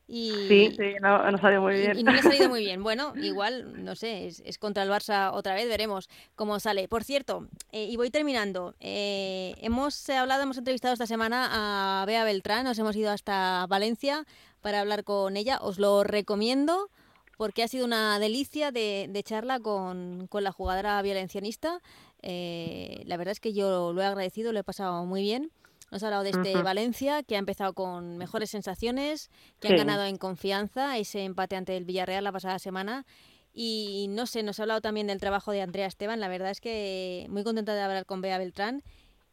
[0.08, 1.98] Y, sí, sí, no, no muy bien.
[1.98, 2.82] Y, no le ha salido muy bien.
[2.82, 6.86] Bueno, igual, no sé, es, contra el Barça otra vez, veremos cómo sale.
[6.86, 12.24] Por cierto, eh, y voy terminando, eh, hemos hablado, hemos entrevistado esta semana a Bea
[12.24, 14.24] Beltrán, nos hemos ido hasta Valencia
[14.60, 16.88] para hablar con ella, os lo recomiendo
[17.36, 21.80] porque ha sido una delicia de, charla con, la jugadora violencianista.
[22.22, 25.50] Eh, la verdad es que yo lo he agradecido, lo he pasado muy bien.
[25.90, 29.30] Nos ha hablado de este Valencia, que ha empezado con mejores sensaciones,
[29.60, 33.04] que han ganado en confianza ese empate ante el Villarreal la pasada semana.
[33.52, 36.20] Y no sé, nos ha hablado también del trabajo de Andrea Esteban.
[36.20, 38.82] La verdad es que muy contenta de hablar con Bea Beltrán.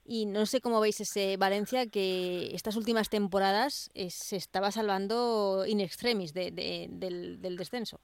[0.05, 5.65] Y no sé cómo veis ese Valencia que estas últimas temporadas eh, se estaba salvando
[5.65, 6.55] in extremis del,
[6.99, 7.99] del descenso.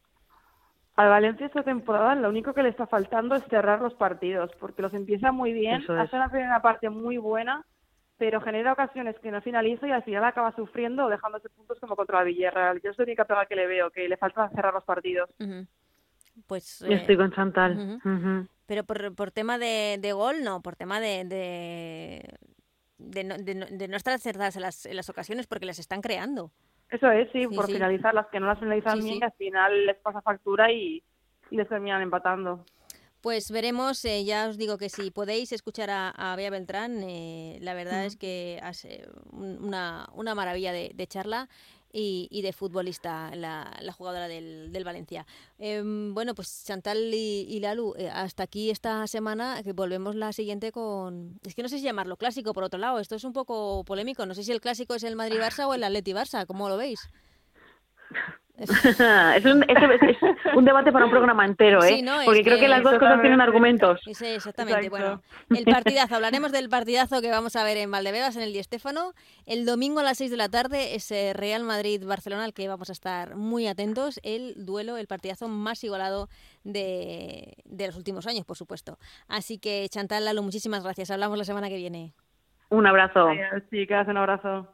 [0.99, 4.81] Al Valencia esta temporada lo único que le está faltando es cerrar los partidos, porque
[4.81, 7.65] los empieza muy bien, hace una primera parte muy buena,
[8.19, 11.95] pero genera ocasiones que no finaliza y al final acaba sufriendo o dejándose puntos como
[11.95, 12.81] contra la Villarreal.
[12.81, 15.29] Yo es la única pega que le veo, que le falta cerrar los partidos.
[16.45, 18.01] Pues, Yo estoy con Chantal.
[18.65, 22.37] Pero por, por tema de, de, gol, no, por tema de, de,
[22.97, 26.51] de, no, de, no estar acertadas en las, en las ocasiones porque las están creando.
[26.89, 30.21] Eso es, sí, por finalizar las que no las finalizan bien, al final les pasa
[30.21, 31.01] factura y,
[31.51, 32.65] y les terminan empatando.
[33.21, 37.57] Pues veremos, eh, ya os digo que si podéis escuchar a, a Bea Beltrán, eh,
[37.61, 41.49] la verdad es que hace una, una maravilla de, charla
[41.91, 45.25] y, de futbolista, la, jugadora del, del Valencia.
[45.57, 50.71] Em, bueno, pues Chantal y, Lalu, eh, hasta aquí esta semana, que volvemos la siguiente
[50.71, 51.41] con...
[51.43, 54.25] Es que no sé si llamarlo clásico, por otro lado, esto es un poco polémico,
[54.25, 57.09] no sé si el clásico es el Madrid-Barça o el Atleti-Barça, ¿cómo lo veis?
[59.35, 59.65] es, un,
[60.55, 62.03] un, debate para un programa entero, ¿eh?
[62.25, 64.01] Porque creo que, las dos cosas tienen argumentos.
[64.11, 64.89] Sí, exactamente.
[64.89, 68.61] Bueno, el partidazo, hablaremos del partidazo que vamos a ver en Valdebebas, en el Di
[68.61, 69.13] Stéfano.
[69.45, 72.93] El domingo a las 6 de la tarde, ese Real Madrid-Barcelona, al que vamos a
[72.93, 74.19] estar muy atentos.
[74.23, 76.27] El duelo, el partidazo más igualado
[76.63, 78.97] de, de los últimos años, por supuesto.
[79.27, 81.11] Así que, Chantal Lalo, muchísimas gracias.
[81.11, 82.13] Hablamos la semana que viene.
[82.69, 83.29] Un abrazo.
[83.71, 84.67] Chicas, un abrazo.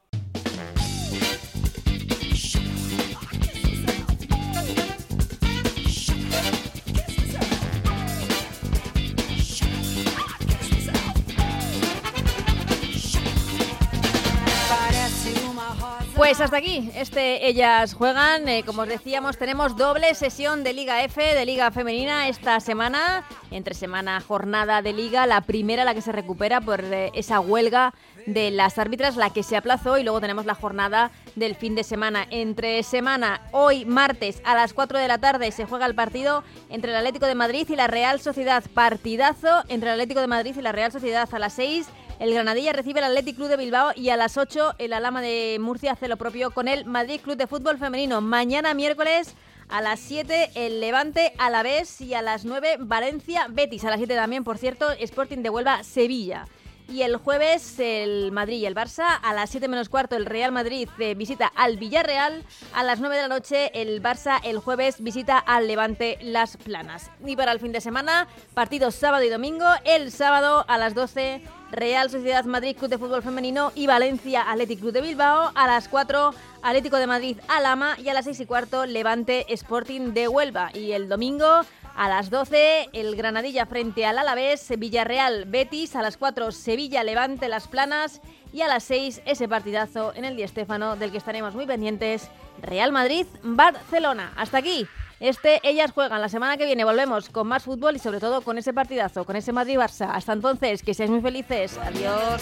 [16.16, 18.48] Pues hasta aquí, este Ellas Juegan.
[18.48, 23.26] Eh, como os decíamos, tenemos doble sesión de Liga F, de Liga Femenina esta semana.
[23.52, 27.94] Entre semana, jornada de Liga, la primera, la que se recupera por eh, esa huelga
[28.28, 29.98] de las árbitras, la que se aplazó.
[29.98, 32.26] Y luego tenemos la jornada del fin de semana.
[32.30, 36.92] Entre semana, hoy martes a las 4 de la tarde, se juega el partido entre
[36.92, 38.64] el Atlético de Madrid y la Real Sociedad.
[38.74, 41.88] Partidazo entre el Atlético de Madrid y la Real Sociedad a las 6
[42.20, 45.58] el Granadilla recibe el Athletic Club de Bilbao y a las 8 el Alama de
[45.60, 48.22] Murcia hace lo propio con el Madrid Club de Fútbol Femenino.
[48.22, 49.36] Mañana miércoles
[49.68, 53.84] a las 7 el Levante a la vez y a las 9 Valencia Betis.
[53.84, 56.48] A las 7 también, por cierto, Sporting de Huelva Sevilla.
[56.88, 59.20] Y el jueves el Madrid y el Barça.
[59.22, 62.44] A las 7 menos cuarto el Real Madrid eh, visita al Villarreal.
[62.74, 67.10] A las 9 de la noche el Barça el jueves visita al Levante Las Planas.
[67.26, 69.66] Y para el fin de semana, partidos sábado y domingo.
[69.84, 74.80] El sábado a las 12 Real Sociedad Madrid Club de Fútbol Femenino y Valencia Athletic
[74.80, 75.52] Club de Bilbao.
[75.56, 80.14] A las 4 Atlético de Madrid Alama y a las 6 y cuarto Levante Sporting
[80.14, 80.70] de Huelva.
[80.74, 81.62] Y el domingo
[81.96, 85.96] a las 12, el Granadilla frente al Alavés, Villarreal Betis.
[85.96, 88.22] A las 4, Sevilla Levante Las Planas.
[88.52, 92.30] Y a las 6, ese partidazo en el Di Stéfano, del que estaremos muy pendientes,
[92.62, 94.34] Real Madrid Barcelona.
[94.36, 94.88] Hasta aquí.
[95.20, 96.22] Este, ellas juegan.
[96.22, 99.38] La semana que viene volvemos con más fútbol y sobre todo con ese partidazo, con
[99.38, 100.10] ese Madrid-Barça.
[100.12, 101.78] Hasta entonces, que seáis muy felices.
[101.78, 102.42] Adiós.